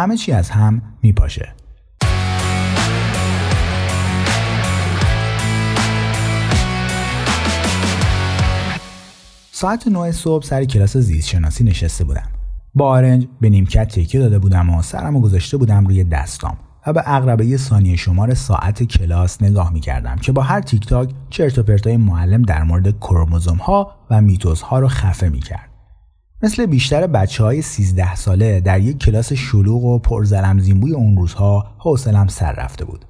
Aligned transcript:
همه 0.00 0.16
چی 0.16 0.32
از 0.32 0.50
هم 0.50 0.82
میپاشه 1.02 1.54
ساعت 9.52 9.88
9 9.88 10.12
صبح 10.12 10.44
سر 10.44 10.64
کلاس 10.64 10.96
زیست 10.96 11.28
شناسی 11.28 11.64
نشسته 11.64 12.04
بودم 12.04 12.28
با 12.74 12.88
آرنج 12.88 13.26
به 13.40 13.50
نیمکت 13.50 13.88
تکیه 13.88 14.20
داده 14.20 14.38
بودم 14.38 14.70
و 14.70 14.82
سرمو 14.82 15.20
گذاشته 15.20 15.56
بودم 15.56 15.86
روی 15.86 16.04
دستام 16.04 16.56
و 16.86 16.92
به 16.92 17.02
اقربه 17.06 17.56
ثانیه 17.56 17.96
شمار 17.96 18.34
ساعت 18.34 18.82
کلاس 18.82 19.42
نگاه 19.42 19.72
می 19.72 19.80
کردم 19.80 20.16
که 20.16 20.32
با 20.32 20.42
هر 20.42 20.60
تیک 20.60 20.86
تاک 20.86 21.10
چرت 21.30 21.58
و 21.58 21.62
پرتای 21.62 21.96
معلم 21.96 22.42
در 22.42 22.62
مورد 22.62 22.98
کروموزوم 22.98 23.56
ها 23.56 23.94
و 24.10 24.20
میتوز 24.20 24.62
ها 24.62 24.78
رو 24.78 24.88
خفه 24.88 25.28
می 25.28 25.40
کرد. 25.40 25.69
مثل 26.42 26.66
بیشتر 26.66 27.06
بچه 27.06 27.44
های 27.44 27.62
13 27.62 28.14
ساله 28.14 28.60
در 28.60 28.80
یک 28.80 28.98
کلاس 28.98 29.32
شلوغ 29.32 29.84
و 29.84 29.98
پرزلم 29.98 30.58
زیمبوی 30.58 30.92
اون 30.92 31.16
روزها 31.16 31.74
حوصلم 31.78 32.28
سر 32.28 32.52
رفته 32.52 32.84
بود. 32.84 33.04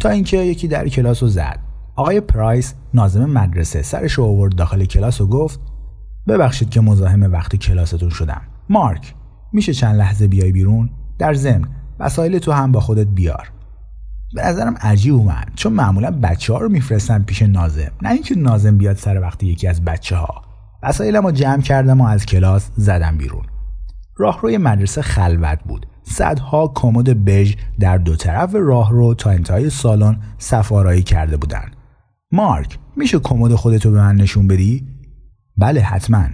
تا 0.00 0.08
اینکه 0.08 0.36
یکی 0.36 0.68
در 0.68 0.88
کلاس 0.88 1.22
رو 1.22 1.28
زد. 1.28 1.58
آقای 1.96 2.20
پرایس 2.20 2.74
نازم 2.94 3.24
مدرسه 3.24 3.82
سرش 3.82 4.12
رو 4.12 4.24
آورد 4.24 4.54
داخل 4.54 4.84
کلاس 4.84 5.20
و 5.20 5.26
گفت 5.26 5.60
ببخشید 6.28 6.70
که 6.70 6.80
مزاحم 6.80 7.22
وقت 7.32 7.56
کلاستون 7.56 8.10
شدم. 8.10 8.42
مارک 8.68 9.14
میشه 9.52 9.74
چند 9.74 9.96
لحظه 9.96 10.26
بیای 10.26 10.52
بیرون؟ 10.52 10.90
در 11.18 11.34
ضمن 11.34 11.68
وسایل 11.98 12.38
تو 12.38 12.52
هم 12.52 12.72
با 12.72 12.80
خودت 12.80 13.06
بیار. 13.06 13.52
به 14.34 14.42
نظرم 14.46 14.74
عجیب 14.80 15.14
اومد 15.14 15.52
چون 15.56 15.72
معمولا 15.72 16.10
بچه 16.10 16.52
ها 16.52 16.58
رو 16.58 16.68
میفرستن 16.68 17.22
پیش 17.22 17.42
نازم 17.42 17.90
نه 18.02 18.10
اینکه 18.10 18.34
نازم 18.34 18.78
بیاد 18.78 18.96
سر 18.96 19.20
وقت 19.20 19.42
یکی 19.42 19.66
از 19.66 19.84
بچه 19.84 20.16
ها 20.16 20.49
وسایلم 20.82 21.26
رو 21.26 21.32
جمع 21.32 21.62
کردم 21.62 22.00
و 22.00 22.06
از 22.06 22.26
کلاس 22.26 22.70
زدم 22.76 23.16
بیرون. 23.16 23.44
راهروی 24.16 24.58
مدرسه 24.58 25.02
خلوت 25.02 25.58
بود. 25.64 25.86
صدها 26.02 26.72
کمد 26.74 27.24
بژ 27.24 27.54
در 27.80 27.98
دو 27.98 28.16
طرف 28.16 28.54
راهرو 28.54 29.14
تا 29.14 29.30
انتهای 29.30 29.70
سالن 29.70 30.16
سفارایی 30.38 31.02
کرده 31.02 31.36
بودن 31.36 31.70
مارک 32.32 32.78
میشه 32.96 33.18
کمد 33.18 33.54
خودتو 33.54 33.90
به 33.90 33.98
من 33.98 34.16
نشون 34.16 34.46
بدی؟ 34.46 34.86
بله 35.56 35.80
حتما. 35.80 36.24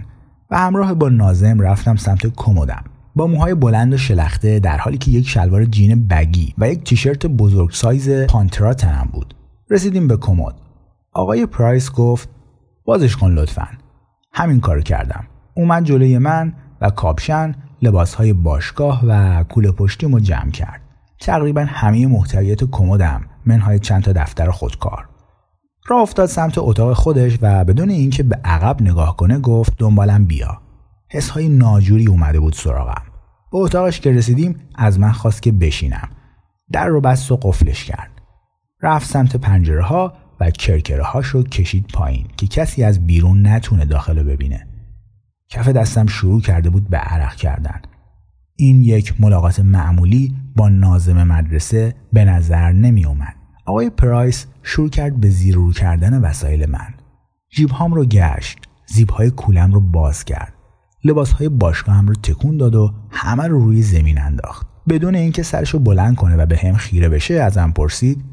و 0.51 0.57
همراه 0.57 0.93
با 0.93 1.09
نازم 1.09 1.59
رفتم 1.59 1.95
سمت 1.95 2.27
کمدم. 2.35 2.83
با 3.15 3.27
موهای 3.27 3.53
بلند 3.53 3.93
و 3.93 3.97
شلخته 3.97 4.59
در 4.59 4.77
حالی 4.77 4.97
که 4.97 5.11
یک 5.11 5.27
شلوار 5.27 5.65
جین 5.65 6.07
بگی 6.07 6.53
و 6.57 6.69
یک 6.69 6.83
تیشرت 6.83 7.25
بزرگ 7.25 7.71
سایز 7.71 8.09
پانترا 8.09 8.73
تنم 8.73 9.09
بود. 9.13 9.33
رسیدیم 9.69 10.07
به 10.07 10.17
کمد. 10.17 10.55
آقای 11.13 11.45
پرایس 11.45 11.91
گفت 11.91 12.29
بازش 12.85 13.15
کن 13.15 13.31
لطفا. 13.31 13.67
همین 14.37 14.59
کار 14.59 14.81
کردم. 14.81 15.23
اومد 15.53 15.83
جلوی 15.83 16.17
من 16.17 16.53
و 16.81 16.89
کاپشن 16.89 17.55
لباسهای 17.81 18.33
باشگاه 18.33 19.01
و 19.07 19.43
کوله 19.43 19.71
پشتیم 19.71 20.13
رو 20.13 20.19
جمع 20.19 20.51
کرد. 20.51 20.81
تقریبا 21.19 21.65
همه 21.69 22.07
محتویات 22.07 22.63
کمدم 22.63 23.21
منهای 23.45 23.79
چند 23.79 24.03
تا 24.03 24.11
دفتر 24.11 24.51
خودکار. 24.51 25.09
راه 25.87 26.01
افتاد 26.01 26.25
سمت 26.25 26.57
اتاق 26.57 26.93
خودش 26.93 27.37
و 27.41 27.65
بدون 27.65 27.89
اینکه 27.89 28.23
به 28.23 28.39
عقب 28.43 28.81
نگاه 28.81 29.17
کنه 29.17 29.39
گفت 29.39 29.73
دنبالم 29.77 30.25
بیا. 30.25 30.61
حسهای 31.09 31.49
ناجوری 31.49 32.07
اومده 32.07 32.39
بود 32.39 32.53
سراغم. 32.53 33.03
به 33.51 33.57
اتاقش 33.57 33.99
که 33.99 34.11
رسیدیم 34.11 34.59
از 34.75 34.99
من 34.99 35.11
خواست 35.11 35.41
که 35.41 35.51
بشینم. 35.51 36.09
در 36.71 36.87
رو 36.87 37.01
بست 37.01 37.31
و 37.31 37.37
قفلش 37.37 37.85
کرد. 37.85 38.11
رفت 38.81 39.09
سمت 39.09 39.35
پنجره 39.35 39.83
ها 39.83 40.13
و 40.39 40.51
کرکره 40.51 41.03
هاش 41.03 41.35
کشید 41.35 41.85
پایین 41.93 42.27
که 42.37 42.47
کسی 42.47 42.83
از 42.83 43.07
بیرون 43.07 43.47
نتونه 43.47 43.85
داخل 43.85 44.23
ببینه. 44.23 44.67
کف 45.49 45.67
دستم 45.67 46.05
شروع 46.05 46.41
کرده 46.41 46.69
بود 46.69 46.89
به 46.89 46.97
عرق 46.97 47.35
کردن. 47.35 47.81
این 48.55 48.81
یک 48.81 49.21
ملاقات 49.21 49.59
معمولی 49.59 50.35
با 50.55 50.69
نازم 50.69 51.23
مدرسه 51.23 51.95
به 52.13 52.25
نظر 52.25 52.71
نمی 52.71 53.05
اومد. 53.05 53.35
آقای 53.65 53.89
پرایس 53.89 54.45
شروع 54.63 54.89
کرد 54.89 55.19
به 55.19 55.29
زیر 55.29 55.55
رو 55.55 55.73
کردن 55.73 56.21
وسایل 56.21 56.69
من. 56.69 56.93
جیب 57.49 57.69
هام 57.69 57.93
رو 57.93 58.05
گشت. 58.05 58.57
زیب 58.85 59.09
های 59.09 59.31
کولم 59.31 59.71
رو 59.71 59.81
باز 59.81 60.25
کرد. 60.25 60.53
لباس 61.03 61.31
های 61.31 61.49
باشگاه 61.49 61.95
هم 61.95 62.07
رو 62.07 62.15
تکون 62.15 62.57
داد 62.57 62.75
و 62.75 62.93
همه 63.09 63.47
رو 63.47 63.59
روی 63.59 63.81
زمین 63.81 64.21
انداخت. 64.21 64.67
بدون 64.89 65.15
اینکه 65.15 65.43
سرش 65.43 65.69
رو 65.69 65.79
بلند 65.79 66.15
کنه 66.15 66.35
و 66.35 66.45
به 66.45 66.57
هم 66.57 66.75
خیره 66.75 67.09
بشه 67.09 67.33
ازم 67.33 67.71
پرسید 67.71 68.23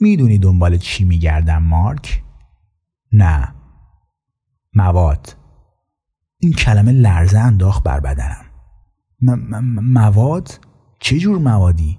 می‌دونی 0.00 0.38
دنبال 0.38 0.76
چی 0.76 1.04
میگردم 1.04 1.62
مارک؟ 1.62 2.22
نه 3.12 3.54
مواد 4.74 5.36
این 6.38 6.52
کلمه 6.52 6.92
لرزه 6.92 7.38
انداخت 7.38 7.82
بر 7.82 8.00
بدنم 8.00 8.44
مواد؟ 9.82 10.60
چه 11.00 11.18
جور 11.18 11.38
موادی؟ 11.38 11.98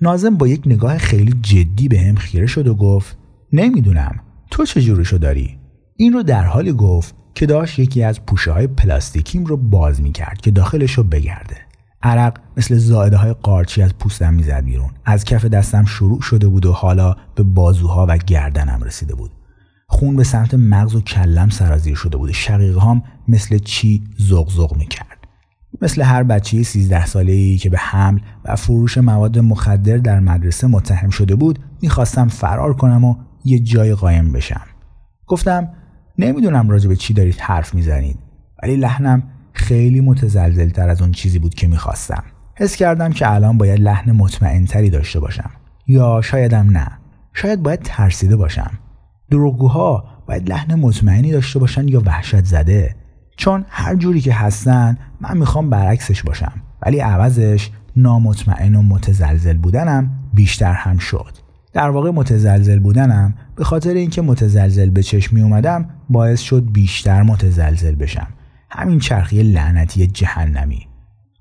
نازم 0.00 0.36
با 0.36 0.48
یک 0.48 0.62
نگاه 0.66 0.98
خیلی 0.98 1.32
جدی 1.32 1.88
به 1.88 2.00
هم 2.00 2.14
خیره 2.14 2.46
شد 2.46 2.66
و 2.66 2.74
گفت 2.74 3.18
نمی‌دونم 3.52 4.20
تو 4.50 4.64
چه 4.64 4.82
جورشو 4.82 5.18
داری؟ 5.18 5.58
این 5.96 6.12
رو 6.12 6.22
در 6.22 6.44
حالی 6.44 6.72
گفت 6.72 7.14
که 7.34 7.46
داشت 7.46 7.78
یکی 7.78 8.02
از 8.02 8.26
پوشه 8.26 8.52
های 8.52 8.66
پلاستیکیم 8.66 9.44
رو 9.44 9.56
باز 9.56 10.00
می 10.00 10.12
کرد 10.12 10.40
که 10.40 10.50
داخلش 10.50 10.92
رو 10.92 11.04
بگرده 11.04 11.56
عرق 12.02 12.38
مثل 12.56 12.76
زائده 12.76 13.16
های 13.16 13.32
قارچی 13.32 13.82
از 13.82 13.94
پوستم 13.98 14.34
می‌زد 14.34 14.64
بیرون. 14.64 14.90
از 15.04 15.24
کف 15.24 15.44
دستم 15.44 15.84
شروع 15.84 16.20
شده 16.20 16.48
بود 16.48 16.66
و 16.66 16.72
حالا 16.72 17.16
به 17.34 17.42
بازوها 17.42 18.06
و 18.08 18.18
گردنم 18.18 18.82
رسیده 18.82 19.14
بود. 19.14 19.30
خون 19.86 20.16
به 20.16 20.24
سمت 20.24 20.54
مغز 20.54 20.94
و 20.94 21.00
کلم 21.00 21.48
سرازیر 21.48 21.94
شده 21.94 22.16
بود. 22.16 22.32
شقیقه 22.32 22.80
هم 22.80 23.02
مثل 23.28 23.58
چی 23.58 24.04
زغزغ 24.18 24.76
می‌کرد. 24.76 25.18
مثل 25.82 26.02
هر 26.02 26.22
بچه 26.22 26.62
13 26.62 27.06
ساله 27.06 27.32
ای 27.32 27.56
که 27.56 27.70
به 27.70 27.78
حمل 27.78 28.20
و 28.44 28.56
فروش 28.56 28.98
مواد 28.98 29.38
مخدر 29.38 29.96
در 29.96 30.20
مدرسه 30.20 30.66
متهم 30.66 31.10
شده 31.10 31.34
بود 31.34 31.58
می‌خواستم 31.82 32.28
فرار 32.28 32.74
کنم 32.74 33.04
و 33.04 33.16
یه 33.44 33.58
جای 33.58 33.94
قایم 33.94 34.32
بشم. 34.32 34.66
گفتم 35.26 35.68
نمی‌دونم 36.18 36.70
راجع 36.70 36.88
به 36.88 36.96
چی 36.96 37.14
دارید 37.14 37.40
حرف 37.40 37.74
می‌زنید. 37.74 38.18
ولی 38.62 38.76
لحنم 38.76 39.22
خیلی 39.58 40.00
متزلزل 40.00 40.68
تر 40.68 40.88
از 40.88 41.02
اون 41.02 41.12
چیزی 41.12 41.38
بود 41.38 41.54
که 41.54 41.68
می‌خواستم. 41.68 42.22
حس 42.54 42.76
کردم 42.76 43.12
که 43.12 43.32
الان 43.32 43.58
باید 43.58 43.80
لحن 43.80 44.12
مطمئن 44.12 44.64
تری 44.64 44.90
داشته 44.90 45.20
باشم. 45.20 45.50
یا 45.86 46.20
شایدم 46.22 46.70
نه. 46.70 46.88
شاید 47.34 47.62
باید 47.62 47.80
ترسیده 47.82 48.36
باشم. 48.36 48.70
دروغگوها 49.30 50.04
باید 50.26 50.48
لحن 50.48 50.74
مطمئنی 50.74 51.32
داشته 51.32 51.58
باشن 51.58 51.88
یا 51.88 52.02
وحشت 52.06 52.44
زده. 52.44 52.96
چون 53.36 53.64
هر 53.68 53.94
جوری 53.94 54.20
که 54.20 54.32
هستن 54.32 54.98
من 55.20 55.38
می‌خوام 55.38 55.70
برعکسش 55.70 56.22
باشم. 56.22 56.52
ولی 56.82 57.00
عوضش 57.00 57.70
نامطمئن 57.96 58.74
و 58.74 58.82
متزلزل 58.82 59.56
بودنم 59.56 60.10
بیشتر 60.34 60.72
هم 60.72 60.98
شد. 60.98 61.34
در 61.72 61.90
واقع 61.90 62.10
متزلزل 62.10 62.78
بودنم 62.78 63.34
به 63.56 63.64
خاطر 63.64 63.94
اینکه 63.94 64.22
متزلزل 64.22 64.90
به 64.90 65.02
چشم 65.02 65.36
می 65.36 65.42
اومدم 65.42 65.88
باعث 66.08 66.40
شد 66.40 66.72
بیشتر 66.72 67.22
متزلزل 67.22 67.94
بشم. 67.94 68.26
همین 68.70 68.98
چرخی 68.98 69.42
لعنتی 69.42 70.06
جهنمی. 70.06 70.88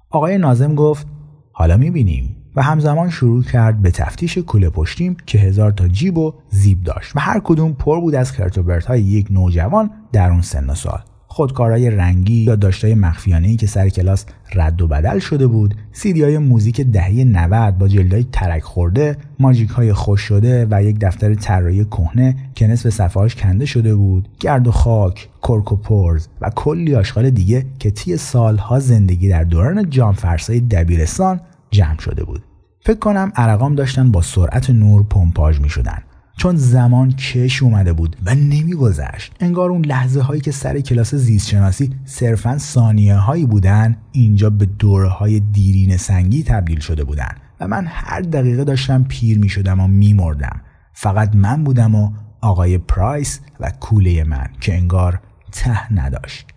آقای 0.10 0.38
نازم 0.38 0.76
گفت 0.76 1.08
حالا 1.52 1.78
می‌بینیم. 1.78 2.38
و 2.58 2.62
همزمان 2.62 3.10
شروع 3.10 3.44
کرد 3.44 3.82
به 3.82 3.92
تفتیش 3.92 4.38
کوله 4.38 4.70
پشتیم 4.70 5.18
که 5.26 5.38
هزار 5.38 5.72
تا 5.72 5.88
جیب 5.88 6.18
و 6.18 6.34
زیب 6.50 6.84
داشت 6.84 7.16
و 7.16 7.20
هر 7.20 7.42
کدوم 7.44 7.74
پر 7.74 8.00
بود 8.00 8.16
از 8.16 8.32
خرتوبرت 8.32 8.86
های 8.86 9.02
یک 9.02 9.28
نوجوان 9.32 9.90
در 10.12 10.30
اون 10.32 10.42
سن 10.42 10.70
و 10.70 10.76
سال. 10.76 11.00
خودکارهای 11.38 11.90
رنگی 11.90 12.34
یا 12.34 12.56
داشتای 12.56 12.96
مخفیانه 12.96 13.56
که 13.56 13.68
سر 13.68 13.90
کلاس 13.90 14.26
رد 14.54 14.82
و 14.82 14.88
بدل 14.88 15.20
شده 15.20 15.48
بود 15.48 15.76
سیدی 15.92 16.24
های 16.24 16.38
موزیک 16.38 16.82
دهه 16.82 17.24
90 17.24 17.78
با 17.78 17.88
جلدهای 17.88 18.26
ترک 18.32 18.64
خورده 18.64 19.18
ماجیک 19.40 19.70
های 19.70 19.94
خوش 19.94 20.22
شده 20.22 20.68
و 20.72 20.84
یک 20.84 20.98
دفتر 21.02 21.36
طراحی 21.36 21.86
کهنه 21.86 22.36
که 22.56 22.68
نصف 22.68 22.90
صفحهاش 22.90 23.36
کنده 23.36 23.66
شده 23.66 23.96
بود. 23.96 24.28
گرد 24.40 24.68
و 24.68 24.72
خاک 24.72 25.30
کرک 25.44 25.72
و 25.72 25.76
پرز 25.76 26.28
و 26.42 26.50
کلی 26.50 26.96
آشغال 26.96 27.30
دیگه 27.30 27.66
که 27.80 27.92
طی 27.92 28.18
سالها 28.18 28.80
زندگی 28.80 29.30
در 29.30 29.44
دوران 29.44 29.90
جانفرسای 29.90 30.60
دبیرستان 30.60 31.40
جمع 31.72 32.00
شده 32.00 32.24
بود. 32.24 32.44
فکر 32.82 33.00
کنم 33.00 33.32
عرقام 33.36 33.76
داشتن 33.76 34.12
با 34.12 34.22
سرعت 34.22 34.70
نور 34.70 35.04
پمپاژ 35.10 35.60
می 35.60 35.70
شدن 35.70 36.04
چون 36.38 36.56
زمان 36.56 37.12
کش 37.12 37.64
اومده 37.64 37.94
بود 37.94 38.16
و 38.26 38.36
نمیگذشت. 38.36 39.34
انگار 39.40 39.70
اون 39.70 39.86
لحظه 39.86 40.22
هایی 40.22 40.42
که 40.42 40.52
سر 40.52 40.80
کلاس 40.80 41.16
زیست 41.16 41.48
شناسی 41.48 41.96
صرفا 42.06 42.58
ثانیه 42.58 43.16
هایی 43.16 43.46
بودن 43.46 43.98
اینجا 44.12 44.50
به 44.50 44.66
دوره 44.66 45.08
های 45.08 45.40
دیرین 45.40 45.98
سنگی 45.98 46.44
تبدیل 46.44 46.80
شده 46.80 47.04
بودن 47.04 47.32
و 47.60 47.68
من 47.68 47.86
هر 47.90 48.22
دقیقه 48.22 48.64
داشتم 48.64 49.04
پیر 49.04 49.40
می 49.40 49.50
شدم 49.50 49.80
و 49.80 49.88
می 49.88 50.14
مردم. 50.14 50.62
فقط 50.94 51.36
من 51.36 51.64
بودم 51.64 51.96
و 51.96 52.12
آقای 52.42 52.78
پرایس 52.78 53.40
و 53.60 53.72
کوله 53.80 54.24
من 54.24 54.48
که 54.62 54.74
انگار 54.74 55.20
ته 55.52 55.94
نداشت. 55.94 56.48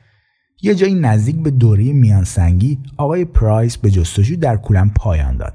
یه 0.62 0.75
جایی 0.75 0.94
نزدیک 0.94 1.37
به 1.37 1.50
دوره 1.50 1.93
میان 1.93 2.25
سنگی 2.25 2.79
آقای 2.97 3.25
پرایس 3.25 3.76
به 3.76 3.91
جستجو 3.91 4.37
در 4.37 4.56
کولم 4.56 4.91
پایان 4.91 5.37
داد. 5.37 5.55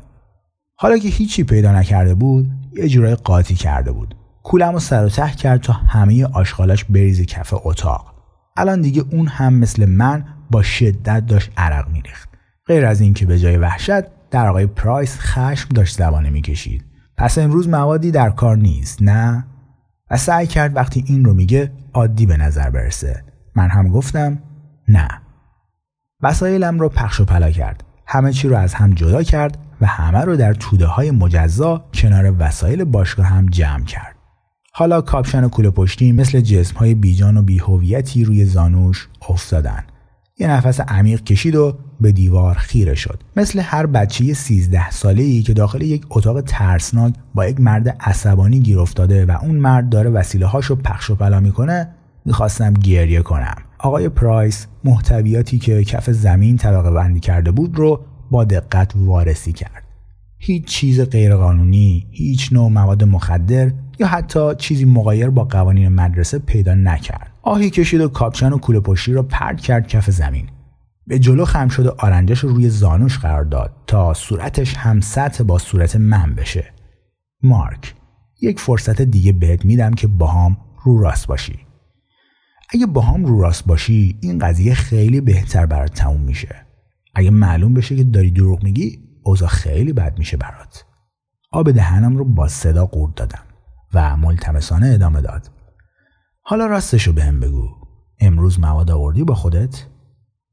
حالا 0.75 0.97
که 0.97 1.09
هیچی 1.09 1.43
پیدا 1.43 1.79
نکرده 1.79 2.15
بود 2.15 2.51
یه 2.77 2.89
جورای 2.89 3.15
قاطی 3.15 3.55
کرده 3.55 3.91
بود. 3.91 4.15
کولم 4.43 4.73
رو 4.73 4.79
سر 4.79 5.05
و 5.05 5.09
ته 5.09 5.31
کرد 5.31 5.61
تا 5.61 5.73
همه 5.73 6.25
آشغالاش 6.25 6.83
بریز 6.83 7.21
کف 7.21 7.53
اتاق. 7.63 8.15
الان 8.57 8.81
دیگه 8.81 9.03
اون 9.11 9.27
هم 9.27 9.53
مثل 9.53 9.85
من 9.85 10.25
با 10.51 10.63
شدت 10.63 11.25
داشت 11.25 11.51
عرق 11.57 11.89
میریخت. 11.89 12.29
غیر 12.67 12.85
از 12.85 13.01
اینکه 13.01 13.25
به 13.25 13.39
جای 13.39 13.57
وحشت 13.57 14.29
در 14.31 14.47
آقای 14.47 14.65
پرایس 14.65 15.17
خشم 15.19 15.69
داشت 15.69 15.97
زبانه 15.97 16.29
می‌کشید. 16.29 16.85
پس 17.17 17.37
امروز 17.37 17.69
موادی 17.69 18.11
در 18.11 18.29
کار 18.29 18.57
نیست 18.57 19.01
نه؟ 19.01 19.45
و 20.11 20.17
سعی 20.17 20.47
کرد 20.47 20.75
وقتی 20.75 21.03
این 21.07 21.25
رو 21.25 21.33
میگه 21.33 21.71
عادی 21.93 22.25
به 22.25 22.37
نظر 22.37 22.69
برسه. 22.69 23.23
من 23.55 23.69
هم 23.69 23.89
گفتم 23.89 24.39
نه. 24.87 25.07
وسایلم 26.21 26.79
رو 26.79 26.89
پخش 26.89 27.19
و 27.19 27.25
پلا 27.25 27.51
کرد. 27.51 27.83
همه 28.07 28.33
چی 28.33 28.47
رو 28.47 28.55
از 28.55 28.73
هم 28.73 28.93
جدا 28.93 29.23
کرد 29.23 29.57
همه 29.85 30.19
رو 30.19 30.35
در 30.35 30.53
توده 30.53 30.85
های 30.85 31.11
مجزا 31.11 31.85
کنار 31.93 32.35
وسایل 32.39 32.83
باشگاه 32.83 33.25
هم 33.25 33.45
جمع 33.45 33.83
کرد. 33.83 34.15
حالا 34.71 35.01
کاپشن 35.01 35.43
و 35.43 35.49
کوله 35.49 35.69
پشتی 35.69 36.11
مثل 36.11 36.41
جسم 36.41 36.77
های 36.77 36.93
بیجان 36.93 37.37
و 37.37 37.41
بیهویتی 37.41 38.23
روی 38.23 38.45
زانوش 38.45 39.07
افتادن. 39.29 39.83
یه 40.39 40.47
نفس 40.47 40.79
عمیق 40.79 41.23
کشید 41.23 41.55
و 41.55 41.77
به 42.01 42.11
دیوار 42.11 42.55
خیره 42.55 42.95
شد. 42.95 43.23
مثل 43.35 43.59
هر 43.59 43.85
بچه 43.85 44.33
13 44.33 44.89
ساله 44.89 45.23
ای 45.23 45.41
که 45.41 45.53
داخل 45.53 45.81
یک 45.81 46.05
اتاق 46.09 46.41
ترسناک 46.41 47.13
با 47.33 47.45
یک 47.45 47.59
مرد 47.59 47.89
عصبانی 47.99 48.59
گیر 48.59 48.79
افتاده 48.79 49.25
و 49.25 49.37
اون 49.41 49.55
مرد 49.55 49.89
داره 49.89 50.09
وسیله 50.09 50.45
هاشو 50.45 50.75
پخش 50.75 51.09
و 51.09 51.15
پلا 51.15 51.39
می‌کنه 51.39 51.89
می‌خواستم 52.25 52.73
گریه 52.73 53.21
کنم. 53.21 53.55
آقای 53.79 54.09
پرایس 54.09 54.67
محتویاتی 54.83 55.59
که 55.59 55.83
کف 55.83 56.09
زمین 56.09 56.57
طبقه 56.57 56.91
بندی 56.91 57.19
کرده 57.19 57.51
بود 57.51 57.75
رو 57.75 57.99
با 58.31 58.43
دقت 58.43 58.91
وارسی 58.95 59.53
کرد. 59.53 59.83
هیچ 60.37 60.65
چیز 60.65 61.01
غیرقانونی 61.01 62.07
هیچ 62.11 62.53
نوع 62.53 62.69
مواد 62.69 63.03
مخدر 63.03 63.71
یا 63.99 64.07
حتی 64.07 64.55
چیزی 64.57 64.85
مغایر 64.85 65.29
با 65.29 65.43
قوانین 65.43 65.87
مدرسه 65.87 66.39
پیدا 66.39 66.75
نکرد. 66.75 67.31
آهی 67.41 67.69
کشید 67.69 68.01
و 68.01 68.07
کاپشن 68.07 68.53
و 68.53 68.57
کوله 68.57 68.79
پشتی 68.79 69.13
را 69.13 69.23
پرت 69.23 69.61
کرد 69.61 69.87
کف 69.87 70.09
زمین. 70.09 70.47
به 71.07 71.19
جلو 71.19 71.45
خم 71.45 71.67
شد 71.67 71.85
و 71.85 71.95
آرنجش 71.97 72.39
رو 72.39 72.49
روی 72.49 72.69
زانوش 72.69 73.19
قرار 73.19 73.43
داد 73.43 73.71
تا 73.87 74.13
صورتش 74.13 74.77
هم 74.77 75.01
سطح 75.01 75.43
با 75.43 75.57
صورت 75.57 75.95
من 75.95 76.35
بشه. 76.35 76.73
مارک 77.43 77.93
یک 78.41 78.59
فرصت 78.59 79.01
دیگه 79.01 79.31
بهت 79.31 79.65
میدم 79.65 79.93
که 79.93 80.07
باهام 80.07 80.57
رو 80.83 81.01
راست 81.01 81.27
باشی. 81.27 81.59
اگه 82.69 82.85
باهام 82.85 83.25
رو 83.25 83.41
راست 83.41 83.65
باشی 83.65 84.17
این 84.21 84.39
قضیه 84.39 84.73
خیلی 84.73 85.21
بهتر 85.21 85.65
برات 85.65 85.93
تموم 85.93 86.21
میشه. 86.21 86.65
اگه 87.15 87.29
معلوم 87.29 87.73
بشه 87.73 87.95
که 87.95 88.03
داری 88.03 88.31
دروغ 88.31 88.63
میگی 88.63 88.99
اوضاع 89.23 89.49
خیلی 89.49 89.93
بد 89.93 90.19
میشه 90.19 90.37
برات. 90.37 90.85
آب 91.51 91.71
دهنم 91.71 92.17
رو 92.17 92.25
با 92.25 92.47
صدا 92.47 92.85
قورت 92.85 93.15
دادم 93.15 93.43
و 93.93 94.17
ملتمسانه 94.17 94.87
ادامه 94.87 95.21
داد. 95.21 95.51
حالا 96.41 96.65
راستشو 96.65 97.13
بهم 97.13 97.39
بگو. 97.39 97.69
امروز 98.19 98.59
مواد 98.59 98.91
آوردی 98.91 99.23
با 99.23 99.35
خودت؟ 99.35 99.85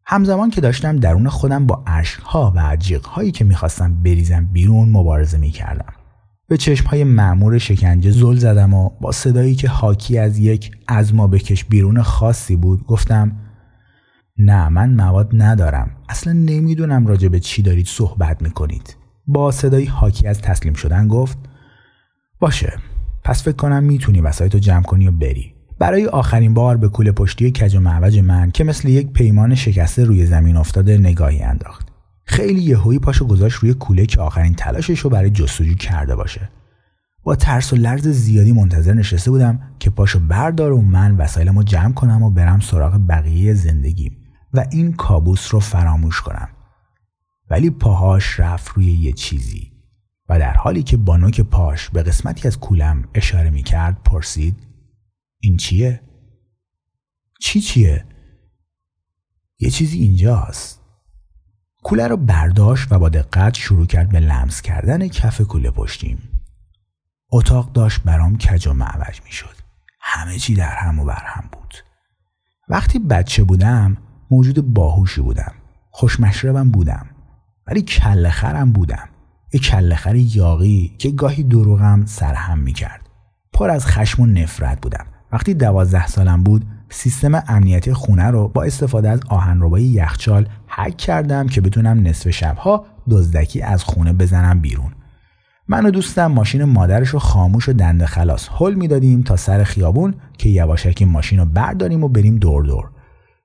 همزمان 0.05 0.51
که 0.51 0.61
داشتم 0.61 0.97
درون 0.97 1.29
خودم 1.29 1.67
با 1.67 1.83
اشکها 1.87 2.53
و 2.57 2.77
هایی 3.05 3.31
که 3.31 3.45
می‌خواستم 3.45 4.03
بریزم 4.03 4.47
بیرون 4.53 4.89
مبارزه 4.89 5.39
می‌کردم. 5.39 5.93
به 6.49 6.59
های 6.87 7.05
معمور 7.05 7.59
شکنجه 7.59 8.11
زل 8.11 8.37
زدم 8.37 8.75
و 8.75 8.91
با 9.01 9.13
صدایی 9.13 9.55
که 9.55 9.69
حاکی 9.69 10.19
از 10.19 10.39
یک 10.39 10.71
از 10.89 11.15
ما 11.15 11.27
بکش 11.27 11.65
بیرون 11.65 12.03
خاصی 12.03 12.57
بود 12.57 12.87
گفتم 12.87 13.37
نه 14.39 14.69
من 14.69 14.95
مواد 14.95 15.31
ندارم. 15.33 15.91
اصلا 16.09 16.33
نمی‌دونم 16.33 17.07
راجع 17.07 17.29
به 17.29 17.41
چی 17.41 17.63
دارید 17.63 17.87
صحبت 17.87 18.43
می‌کنید. 18.43 18.97
با 19.27 19.51
صدایی 19.51 19.87
حاکی 19.87 20.29
از 20.29 20.41
تسلیم 20.41 20.75
شدن 20.75 21.09
گفت 21.09 21.39
باشه 22.41 22.73
پس 23.25 23.43
فکر 23.43 23.57
کنم 23.57 23.85
می‌تونی 23.85 24.21
وسایتو 24.21 24.59
جمع 24.59 24.83
کنی 24.83 25.09
و 25.09 25.13
بری. 25.13 25.55
برای 25.79 26.07
آخرین 26.07 26.55
بار 26.55 26.77
به 26.77 26.89
کوله 26.89 27.13
پشتی 27.13 27.51
کج 27.51 27.75
و 27.77 27.81
معوج 27.81 28.19
من 28.19 28.51
که 28.51 28.65
مثل 28.65 28.89
یک 28.89 29.13
پیمان 29.13 29.55
شکسته 29.55 30.05
روی 30.05 30.27
زمین 30.27 30.57
افتاده 30.57 30.99
نگاهی 30.99 31.43
انداخت. 31.43 31.89
خیلی 32.25 32.61
یهویی 32.61 32.99
پاشو 32.99 33.27
گذاشت 33.27 33.57
روی 33.57 33.75
کوله 33.75 34.07
که 34.07 34.21
آخرین 34.21 34.55
تلاشش 34.55 34.99
رو 34.99 35.11
برای 35.11 35.31
جستجو 35.31 35.75
کرده 35.75 36.17
باشه. 36.17 36.49
با 37.25 37.37
ترس 37.37 37.73
و 37.73 37.77
لرز 37.77 38.09
زیادی 38.09 38.53
منتظر 38.53 38.93
نشسته 38.93 39.31
بودم 39.31 39.61
که 39.79 39.91
پاشو 39.91 40.19
بردار 40.19 40.73
و 40.73 40.83
من 40.83 41.17
وسایلمو 41.17 41.63
جمع 41.63 41.93
کنم 41.93 42.23
و 42.23 42.31
برم 42.31 42.61
سراغ 42.61 43.01
بقیه 43.09 43.55
زندگیم. 43.55 44.17
و 44.53 44.65
این 44.71 44.93
کابوس 44.93 45.55
رو 45.55 45.61
فراموش 45.61 46.21
کنم. 46.21 46.49
ولی 47.51 47.71
پاهاش 47.71 48.41
رفت 48.41 48.69
روی 48.69 48.93
یه 48.93 49.13
چیزی 49.13 49.73
و 50.29 50.39
در 50.39 50.55
حالی 50.55 50.83
که 50.83 50.97
با 50.97 51.17
نوک 51.17 51.41
پاش 51.41 51.91
به 51.91 52.03
قسمتی 52.03 52.49
از 52.49 52.59
کولم 52.59 53.09
اشاره 53.15 53.51
می 53.51 53.63
کرد 53.63 54.03
پرسید 54.03 54.57
این 55.41 55.57
چیه؟ 55.57 56.01
چی 57.41 57.61
چیه؟ 57.61 58.05
یه 59.59 59.71
چیزی 59.71 59.99
اینجاست. 59.99 60.81
کوله 61.83 62.09
رو 62.09 62.17
برداشت 62.17 62.93
و 62.93 62.99
با 62.99 63.09
دقت 63.09 63.55
شروع 63.55 63.87
کرد 63.87 64.09
به 64.09 64.21
لمس 64.21 64.63
کردن 64.63 65.09
کف 65.09 65.41
کوله 65.41 65.71
پشتیم. 65.71 66.19
اتاق 67.33 67.73
داشت 67.73 68.03
برام 68.03 68.39
کج 68.39 68.67
و 68.67 68.73
معوج 68.73 69.23
می 69.25 69.33
شد 69.33 69.57
همه 70.01 70.39
چی 70.39 70.55
در 70.55 70.75
هم 70.75 70.99
و 70.99 71.05
بر 71.05 71.25
هم 71.25 71.49
بود. 71.53 71.75
وقتی 72.69 72.99
بچه 72.99 73.45
بودم 73.45 73.97
موجود 74.33 74.75
باهوشی 74.75 75.21
بودم. 75.21 75.53
خوشمشربم 75.91 76.71
بودم. 76.71 77.07
ولی 77.67 77.83
کله 77.83 78.31
خرم 78.31 78.73
بودم. 78.73 79.09
یه 79.53 79.61
کله 79.61 79.95
خر 79.95 80.15
یاقی 80.17 80.95
که 80.99 81.11
گاهی 81.11 81.43
دروغم 81.43 82.05
سرهم 82.07 82.59
می‌کرد. 82.59 83.09
پر 83.53 83.71
از 83.71 83.87
خشم 83.87 84.23
و 84.23 84.27
نفرت 84.27 84.81
بودم. 84.81 85.07
وقتی 85.33 85.55
دوازده 85.55 86.07
سالم 86.07 86.43
بود 86.43 86.67
سیستم 86.91 87.43
امنیتی 87.49 87.93
خونه 87.93 88.31
رو 88.31 88.49
با 88.49 88.63
استفاده 88.63 89.11
از 89.11 89.21
آهنربای 89.29 89.83
یخچال 89.83 90.49
حک 90.67 90.97
کردم 90.97 91.47
که 91.47 91.61
بتونم 91.61 92.01
نصف 92.01 92.31
شبها 92.31 92.87
دزدکی 93.11 93.63
از 93.63 93.85
خونه 93.85 94.13
بزنم 94.13 94.61
بیرون. 94.61 94.93
من 95.69 95.87
و 95.87 95.91
دوستم 95.91 96.27
ماشین 96.27 96.65
مادرش 96.65 97.09
رو 97.09 97.19
خاموش 97.19 97.69
و 97.69 97.73
دنده 97.73 98.07
خلاص 98.07 98.49
حل 98.59 98.75
می‌دادیم 98.75 99.23
تا 99.23 99.37
سر 99.37 99.65
خیابون 99.65 100.15
که 100.39 100.49
یواشکی 100.49 101.05
ماشین 101.05 101.39
رو 101.39 101.45
برداریم 101.45 102.05
و 102.05 102.09
بریم 102.09 102.37
دور 102.37 102.65
دور. 102.65 102.91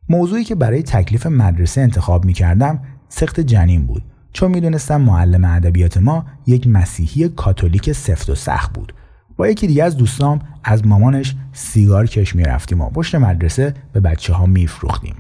موضوعی 0.10 0.44
که 0.44 0.56
برای 0.56 0.84
تکلیف 0.84 1.26
مدرسه 1.26 1.82
انتخاب 1.82 2.26
می 2.26 2.34
کردم 2.34 2.82
سخت 3.10 3.40
جنین 3.40 3.86
بود. 3.86 4.04
چون 4.34 4.52
می‌دونستم 4.52 5.02
معلم 5.02 5.46
ادبیات 5.46 5.98
ما 5.98 6.26
یک 6.46 6.68
مسیحی 6.68 7.30
کاتولیک 7.30 7.92
سفت 7.92 8.30
و 8.30 8.36
سخت 8.36 8.74
بود. 8.74 8.94
با 9.38 9.48
یکی 9.48 9.68
دیگه 9.68 9.84
از 9.84 9.98
دوستام 9.98 10.40
از 10.64 10.88
مامانش 10.88 11.36
سیگار 11.54 12.08
کش 12.08 12.36
رفتیم 12.36 12.82
و 12.82 12.90
پشت 12.90 13.16
مدرسه 13.16 13.74
به 13.94 14.00
بچه 14.00 14.34
ها 14.34 14.46
میفروختیم. 14.46 15.16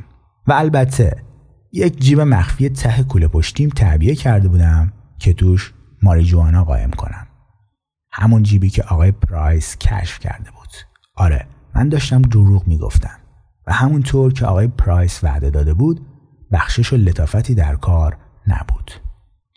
و 0.47 0.53
البته 0.53 1.15
یک 1.71 1.99
جیب 1.99 2.21
مخفی 2.21 2.69
ته 2.69 3.03
کوله 3.03 3.27
پشتیم 3.27 3.69
تعبیه 3.69 4.15
کرده 4.15 4.47
بودم 4.47 4.93
که 5.19 5.33
توش 5.33 5.73
ماریجوانا 6.01 6.63
قایم 6.63 6.91
کنم. 6.91 7.27
همون 8.11 8.43
جیبی 8.43 8.69
که 8.69 8.83
آقای 8.83 9.11
پرایس 9.11 9.77
کشف 9.77 10.19
کرده 10.19 10.51
بود. 10.51 10.69
آره 11.15 11.47
من 11.75 11.89
داشتم 11.89 12.21
دروغ 12.21 12.67
می‌گفتم. 12.67 13.17
و 13.67 13.73
همونطور 13.73 14.33
که 14.33 14.45
آقای 14.45 14.67
پرایس 14.67 15.23
وعده 15.23 15.49
داده 15.49 15.73
بود 15.73 16.05
بخشش 16.51 16.93
و 16.93 16.97
لطافتی 16.97 17.55
در 17.55 17.75
کار 17.75 18.17
نبود. 18.47 18.91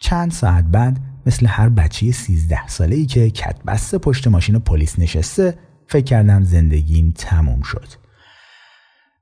چند 0.00 0.30
ساعت 0.30 0.64
بعد 0.64 1.00
مثل 1.26 1.46
هر 1.46 1.68
بچه 1.68 2.12
13 2.12 2.66
ساله 2.66 2.96
ای 2.96 3.06
که 3.06 3.30
کت 3.30 3.56
پشت 3.94 4.28
ماشین 4.28 4.58
پلیس 4.58 4.98
نشسته 4.98 5.58
فکر 5.86 6.04
کردم 6.04 6.44
زندگیم 6.44 7.14
تموم 7.16 7.62
شد. 7.62 7.88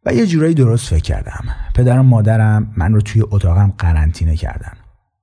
و 0.06 0.14
یه 0.14 0.26
جورایی 0.26 0.54
درست 0.54 0.88
فکر 0.88 1.02
کردم. 1.02 1.44
پدرم 1.74 2.06
مادرم 2.06 2.72
من 2.76 2.94
رو 2.94 3.00
توی 3.00 3.22
اتاقم 3.30 3.74
قرنطینه 3.78 4.36
کردن. 4.36 4.72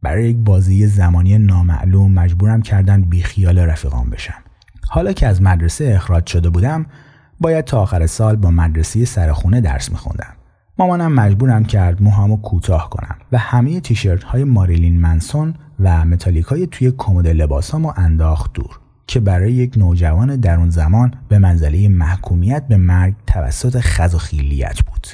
برای 0.02 0.30
یک 0.30 0.38
بازی 0.38 0.88
زمانی 0.88 1.38
نامعلوم 1.38 2.14
مجبورم 2.14 2.62
کردن 2.62 3.02
بیخیال 3.02 3.60
رفیقام 3.60 4.10
بشم. 4.10 4.44
حالا 4.90 5.14
که 5.14 5.28
از 5.28 5.42
مدرسه 5.42 5.94
اخراج 5.96 6.28
شده 6.28 6.50
بودم 6.50 6.86
باید 7.40 7.66
تا 7.66 7.82
آخر 7.82 8.06
سال 8.06 8.36
با 8.36 8.52
مدرسه 8.52 9.06
سرخونه 9.06 9.62
درس 9.62 9.92
میخوندم. 9.92 10.34
مامانم 10.78 11.14
مجبورم 11.14 11.66
کرد 11.66 12.04
موهامو 12.04 12.42
کوتاه 12.42 12.90
کنم 12.90 13.16
و 13.32 13.38
همه 13.38 13.80
تیشرت 13.80 14.24
های 14.24 14.44
ماریلین 14.44 15.00
منسون 15.00 15.54
و 15.80 16.06
متالیک 16.06 16.46
های 16.46 16.68
توی 16.68 16.94
کمد 16.98 17.28
لباسامو 17.28 17.94
انداخت 17.96 18.54
دور 18.54 18.80
که 19.08 19.20
برای 19.20 19.54
یک 19.54 19.78
نوجوان 19.78 20.36
در 20.36 20.58
اون 20.58 20.70
زمان 20.70 21.14
به 21.30 21.40
منزله 21.40 21.88
محکومیت 21.88 22.68
به 22.68 22.78
مرگ 22.78 23.14
توسط 23.28 23.80
خز 23.80 24.16
و 24.16 24.18
خیلیت 24.18 24.80
بود. 24.82 25.08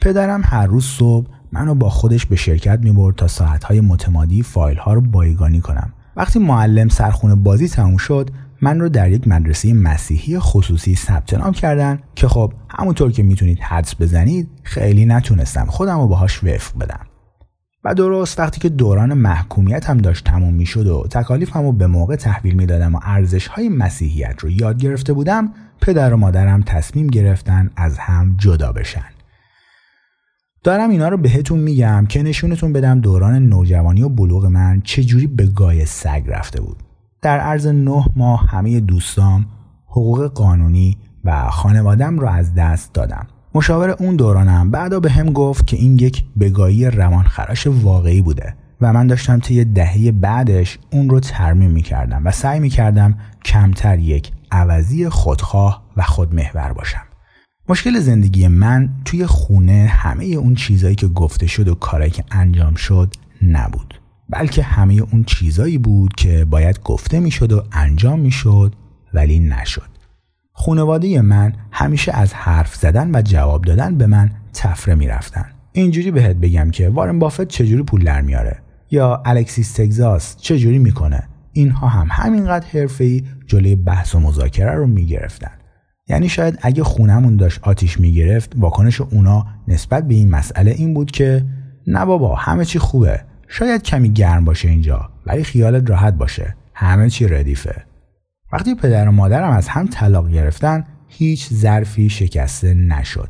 پدرم 0.00 0.42
هر 0.44 0.66
روز 0.66 0.84
صبح 0.84 1.26
منو 1.52 1.74
با 1.74 1.90
خودش 1.90 2.26
به 2.26 2.36
شرکت 2.36 2.78
می 2.82 3.12
تا 3.16 3.26
ساعتهای 3.26 3.80
متمادی 3.80 4.42
فایل 4.42 4.78
ها 4.78 4.92
رو 4.92 5.00
بایگانی 5.00 5.60
کنم. 5.60 5.92
وقتی 6.16 6.38
معلم 6.38 6.88
سرخونه 6.88 7.34
بازی 7.34 7.68
تموم 7.68 7.96
شد 7.96 8.30
من 8.62 8.80
رو 8.80 8.88
در 8.88 9.10
یک 9.10 9.28
مدرسه 9.28 9.72
مسیحی 9.72 10.38
خصوصی 10.38 10.94
ثبت 10.94 11.34
نام 11.34 11.52
کردن 11.52 11.98
که 12.14 12.28
خب 12.28 12.52
همونطور 12.68 13.12
که 13.12 13.22
می‌تونید 13.22 13.60
حدس 13.60 13.94
بزنید 14.00 14.48
خیلی 14.62 15.06
نتونستم. 15.06 15.64
خودم 15.64 16.00
رو 16.00 16.08
باهاش 16.08 16.44
وفق 16.44 16.78
بدم. 16.78 17.06
و 17.84 17.94
درست 17.94 18.38
وقتی 18.38 18.60
که 18.60 18.68
دوران 18.68 19.14
محکومیت 19.14 19.90
هم 19.90 19.98
داشت 19.98 20.24
تموم 20.24 20.54
می‌شد 20.54 20.86
و 20.86 21.06
تکالیف 21.10 21.52
رو 21.52 21.72
به 21.72 21.86
موقع 21.86 22.16
تحویل 22.16 22.54
می‌دادم 22.54 22.94
و 22.94 23.00
ارزش 23.02 23.46
های 23.46 23.68
مسیحیت 23.68 24.36
رو 24.40 24.50
یاد 24.50 24.78
گرفته 24.78 25.12
بودم 25.12 25.52
پدر 25.80 26.14
و 26.14 26.16
مادرم 26.16 26.62
تصمیم 26.62 27.06
گرفتن 27.06 27.70
از 27.76 27.98
هم 27.98 28.34
جدا 28.38 28.72
بشن. 28.72 29.04
دارم 30.64 30.90
اینا 30.90 31.08
رو 31.08 31.16
بهتون 31.16 31.58
میگم 31.58 32.06
که 32.08 32.22
نشونتون 32.22 32.72
بدم 32.72 33.00
دوران 33.00 33.46
نوجوانی 33.46 34.02
و 34.02 34.08
بلوغ 34.08 34.46
من 34.46 34.80
چجوری 34.84 35.26
به 35.26 35.46
گای 35.46 35.86
سگ 35.86 36.22
رفته 36.26 36.60
بود. 36.60 36.87
در 37.22 37.40
عرض 37.40 37.66
نه 37.66 38.04
ماه 38.16 38.46
همه 38.46 38.80
دوستام 38.80 39.46
حقوق 39.86 40.26
قانونی 40.26 40.98
و 41.24 41.50
خانوادم 41.50 42.18
رو 42.18 42.28
از 42.28 42.54
دست 42.54 42.94
دادم. 42.94 43.26
مشاور 43.54 43.90
اون 43.90 44.16
دورانم 44.16 44.70
بعدا 44.70 45.00
به 45.00 45.10
هم 45.10 45.32
گفت 45.32 45.66
که 45.66 45.76
این 45.76 45.98
یک 45.98 46.24
بگایی 46.40 46.90
روانخراش 46.90 47.66
واقعی 47.66 48.22
بوده 48.22 48.54
و 48.80 48.92
من 48.92 49.06
داشتم 49.06 49.38
طی 49.38 49.64
دهه 49.64 50.12
بعدش 50.12 50.78
اون 50.92 51.10
رو 51.10 51.20
ترمیم 51.20 51.70
می 51.70 51.82
کردم 51.82 52.22
و 52.24 52.30
سعی 52.30 52.60
می 52.60 52.68
کردم 52.68 53.18
کمتر 53.44 53.98
یک 53.98 54.32
عوضی 54.50 55.08
خودخواه 55.08 55.82
و 55.96 56.02
خودمحور 56.02 56.72
باشم. 56.72 57.02
مشکل 57.68 58.00
زندگی 58.00 58.48
من 58.48 58.88
توی 59.04 59.26
خونه 59.26 59.86
همه 59.90 60.24
اون 60.24 60.54
چیزایی 60.54 60.94
که 60.94 61.08
گفته 61.08 61.46
شد 61.46 61.68
و 61.68 61.74
کارایی 61.74 62.10
که 62.10 62.24
انجام 62.30 62.74
شد 62.74 63.14
نبود. 63.42 64.00
بلکه 64.30 64.62
همه 64.62 64.94
اون 64.94 65.24
چیزایی 65.24 65.78
بود 65.78 66.14
که 66.14 66.44
باید 66.44 66.80
گفته 66.80 67.20
می‌شد 67.20 67.52
و 67.52 67.62
انجام 67.72 68.20
می‌شد 68.20 68.74
ولی 69.14 69.38
نشد. 69.38 69.88
خانواده 70.52 71.22
من 71.22 71.52
همیشه 71.70 72.12
از 72.12 72.34
حرف 72.34 72.74
زدن 72.74 73.10
و 73.14 73.22
جواب 73.22 73.64
دادن 73.64 73.98
به 73.98 74.06
من 74.06 74.30
تفره 74.52 74.94
می‌رفتن. 74.94 75.44
اینجوری 75.72 76.10
بهت 76.10 76.36
بگم 76.36 76.70
که 76.70 76.88
وارن 76.88 77.18
بافت 77.18 77.48
چجوری 77.48 77.82
پول 77.82 78.04
در 78.04 78.20
میاره؟ 78.20 78.58
یا 78.90 79.22
الکسیس 79.24 79.72
تگزاس 79.72 80.36
چجوری 80.36 80.78
می‌کنه؟ 80.78 81.28
اینها 81.52 81.88
هم 81.88 82.08
همینقدر 82.10 82.66
حرفه‌ای 82.66 83.24
جلوی 83.46 83.76
بحث 83.76 84.14
و 84.14 84.20
مذاکره 84.20 84.74
رو 84.74 84.86
می‌گرفتن. 84.86 85.50
یعنی 86.08 86.28
شاید 86.28 86.58
اگه 86.62 86.84
خونمون 86.84 87.36
داشت 87.36 87.60
آتیش 87.62 88.00
می‌گرفت 88.00 88.52
واکنش 88.56 89.00
اونا 89.00 89.46
نسبت 89.68 90.08
به 90.08 90.14
این 90.14 90.30
مسئله 90.30 90.70
این 90.70 90.94
بود 90.94 91.10
که 91.10 91.44
نه 91.86 92.04
بابا 92.04 92.34
همه 92.34 92.64
چی 92.64 92.78
خوبه. 92.78 93.20
شاید 93.48 93.82
کمی 93.82 94.12
گرم 94.12 94.44
باشه 94.44 94.68
اینجا 94.68 95.10
ولی 95.26 95.44
خیالت 95.44 95.90
راحت 95.90 96.14
باشه. 96.14 96.56
همه 96.74 97.10
چی 97.10 97.28
ردیفه. 97.28 97.84
وقتی 98.52 98.74
پدر 98.74 99.08
و 99.08 99.12
مادرم 99.12 99.50
از 99.50 99.68
هم 99.68 99.86
طلاق 99.86 100.30
گرفتن 100.30 100.84
هیچ 101.08 101.48
ظرفی 101.52 102.08
شکسته 102.08 102.74
نشد. 102.74 103.28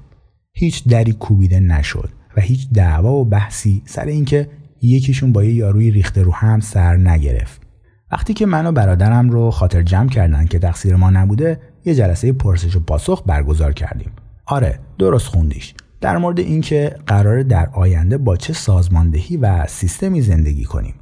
هیچ 0.52 0.88
دری 0.88 1.12
کوبیده 1.12 1.60
نشد 1.60 2.10
و 2.36 2.40
هیچ 2.40 2.68
دعوا 2.70 3.12
و 3.12 3.24
بحثی 3.24 3.82
سر 3.84 4.04
اینکه 4.04 4.48
یکیشون 4.82 5.32
با 5.32 5.44
یه 5.44 5.54
یاروی 5.54 5.90
ریخته 5.90 6.22
رو 6.22 6.32
هم 6.32 6.60
سر 6.60 6.96
نگرفت. 6.96 7.60
وقتی 8.12 8.34
که 8.34 8.46
من 8.46 8.66
و 8.66 8.72
برادرم 8.72 9.30
رو 9.30 9.50
خاطر 9.50 9.82
جمع 9.82 10.08
کردن 10.08 10.46
که 10.46 10.58
تقصیر 10.58 10.96
ما 10.96 11.10
نبوده 11.10 11.60
یه 11.84 11.94
جلسه 11.94 12.32
پرسش 12.32 12.76
و 12.76 12.80
پاسخ 12.80 13.22
برگزار 13.26 13.72
کردیم. 13.72 14.12
آره 14.46 14.78
درست 14.98 15.26
خوندیش. 15.26 15.74
در 16.00 16.16
مورد 16.18 16.38
اینکه 16.38 16.96
قرار 17.06 17.42
در 17.42 17.68
آینده 17.72 18.18
با 18.18 18.36
چه 18.36 18.52
سازماندهی 18.52 19.36
و 19.36 19.66
سیستمی 19.66 20.22
زندگی 20.22 20.64
کنیم. 20.64 20.94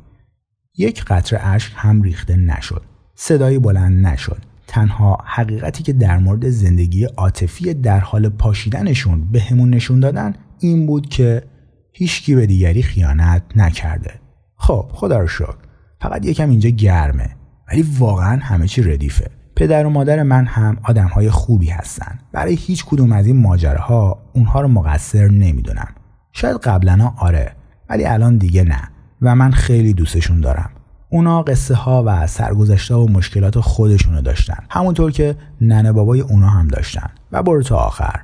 یک 0.78 1.04
قطره 1.04 1.46
اشک 1.46 1.72
هم 1.76 2.02
ریخته 2.02 2.36
نشد. 2.36 2.82
صدایی 3.14 3.58
بلند 3.58 4.06
نشد. 4.06 4.42
تنها 4.66 5.18
حقیقتی 5.24 5.82
که 5.82 5.92
در 5.92 6.18
مورد 6.18 6.48
زندگی 6.48 7.04
عاطفی 7.04 7.74
در 7.74 8.00
حال 8.00 8.28
پاشیدنشون 8.28 9.30
به 9.32 9.40
همون 9.40 9.70
نشون 9.70 10.00
دادن 10.00 10.34
این 10.58 10.86
بود 10.86 11.08
که 11.08 11.42
هیچکی 11.92 12.34
به 12.34 12.46
دیگری 12.46 12.82
خیانت 12.82 13.42
نکرده. 13.56 14.14
خب 14.56 14.90
خدا 14.92 15.18
رو 15.18 15.28
شکر. 15.28 15.56
فقط 16.00 16.26
یکم 16.26 16.50
اینجا 16.50 16.70
گرمه. 16.70 17.36
ولی 17.68 17.84
واقعا 17.98 18.40
همه 18.42 18.68
چی 18.68 18.82
ردیفه. 18.82 19.30
پدر 19.56 19.86
و 19.86 19.90
مادر 19.90 20.22
من 20.22 20.46
هم 20.46 20.76
آدم 20.82 21.06
های 21.06 21.30
خوبی 21.30 21.70
هستن. 21.70 22.18
برای 22.32 22.54
هیچ 22.54 22.84
کدوم 22.84 23.12
از 23.12 23.26
این 23.26 23.36
ماجراها 23.36 24.18
اونها 24.32 24.60
رو 24.60 24.68
مقصر 24.68 25.28
نمی‌دونم. 25.28 25.88
شاید 26.32 26.56
قبلا 26.56 27.12
آره 27.16 27.52
ولی 27.88 28.04
الان 28.04 28.38
دیگه 28.38 28.64
نه 28.64 28.82
و 29.22 29.34
من 29.34 29.50
خیلی 29.50 29.94
دوستشون 29.94 30.40
دارم. 30.40 30.70
اونا 31.08 31.42
قصه 31.42 31.74
ها 31.74 32.02
و 32.06 32.26
سرگذشته 32.26 32.94
و 32.94 33.06
مشکلات 33.06 33.60
خودشونو 33.60 34.20
داشتن. 34.20 34.58
همونطور 34.70 35.10
که 35.10 35.36
ننه 35.60 35.92
بابای 35.92 36.20
اونا 36.20 36.48
هم 36.48 36.68
داشتن. 36.68 37.10
و 37.32 37.42
برو 37.42 37.62
تا 37.62 37.76
آخر. 37.76 38.20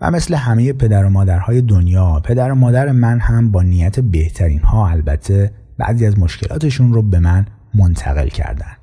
و 0.00 0.10
مثل 0.10 0.34
همه 0.34 0.72
پدر 0.72 1.04
و 1.04 1.10
مادرهای 1.10 1.60
دنیا 1.60 2.20
پدر 2.24 2.52
و 2.52 2.54
مادر 2.54 2.92
من 2.92 3.18
هم 3.18 3.50
با 3.50 3.62
نیت 3.62 4.00
بهترین 4.00 4.60
ها 4.60 4.88
البته 4.88 5.52
بعضی 5.78 6.06
از 6.06 6.18
مشکلاتشون 6.18 6.92
رو 6.92 7.02
به 7.02 7.18
من 7.18 7.46
منتقل 7.74 8.28
کردن. 8.28 8.76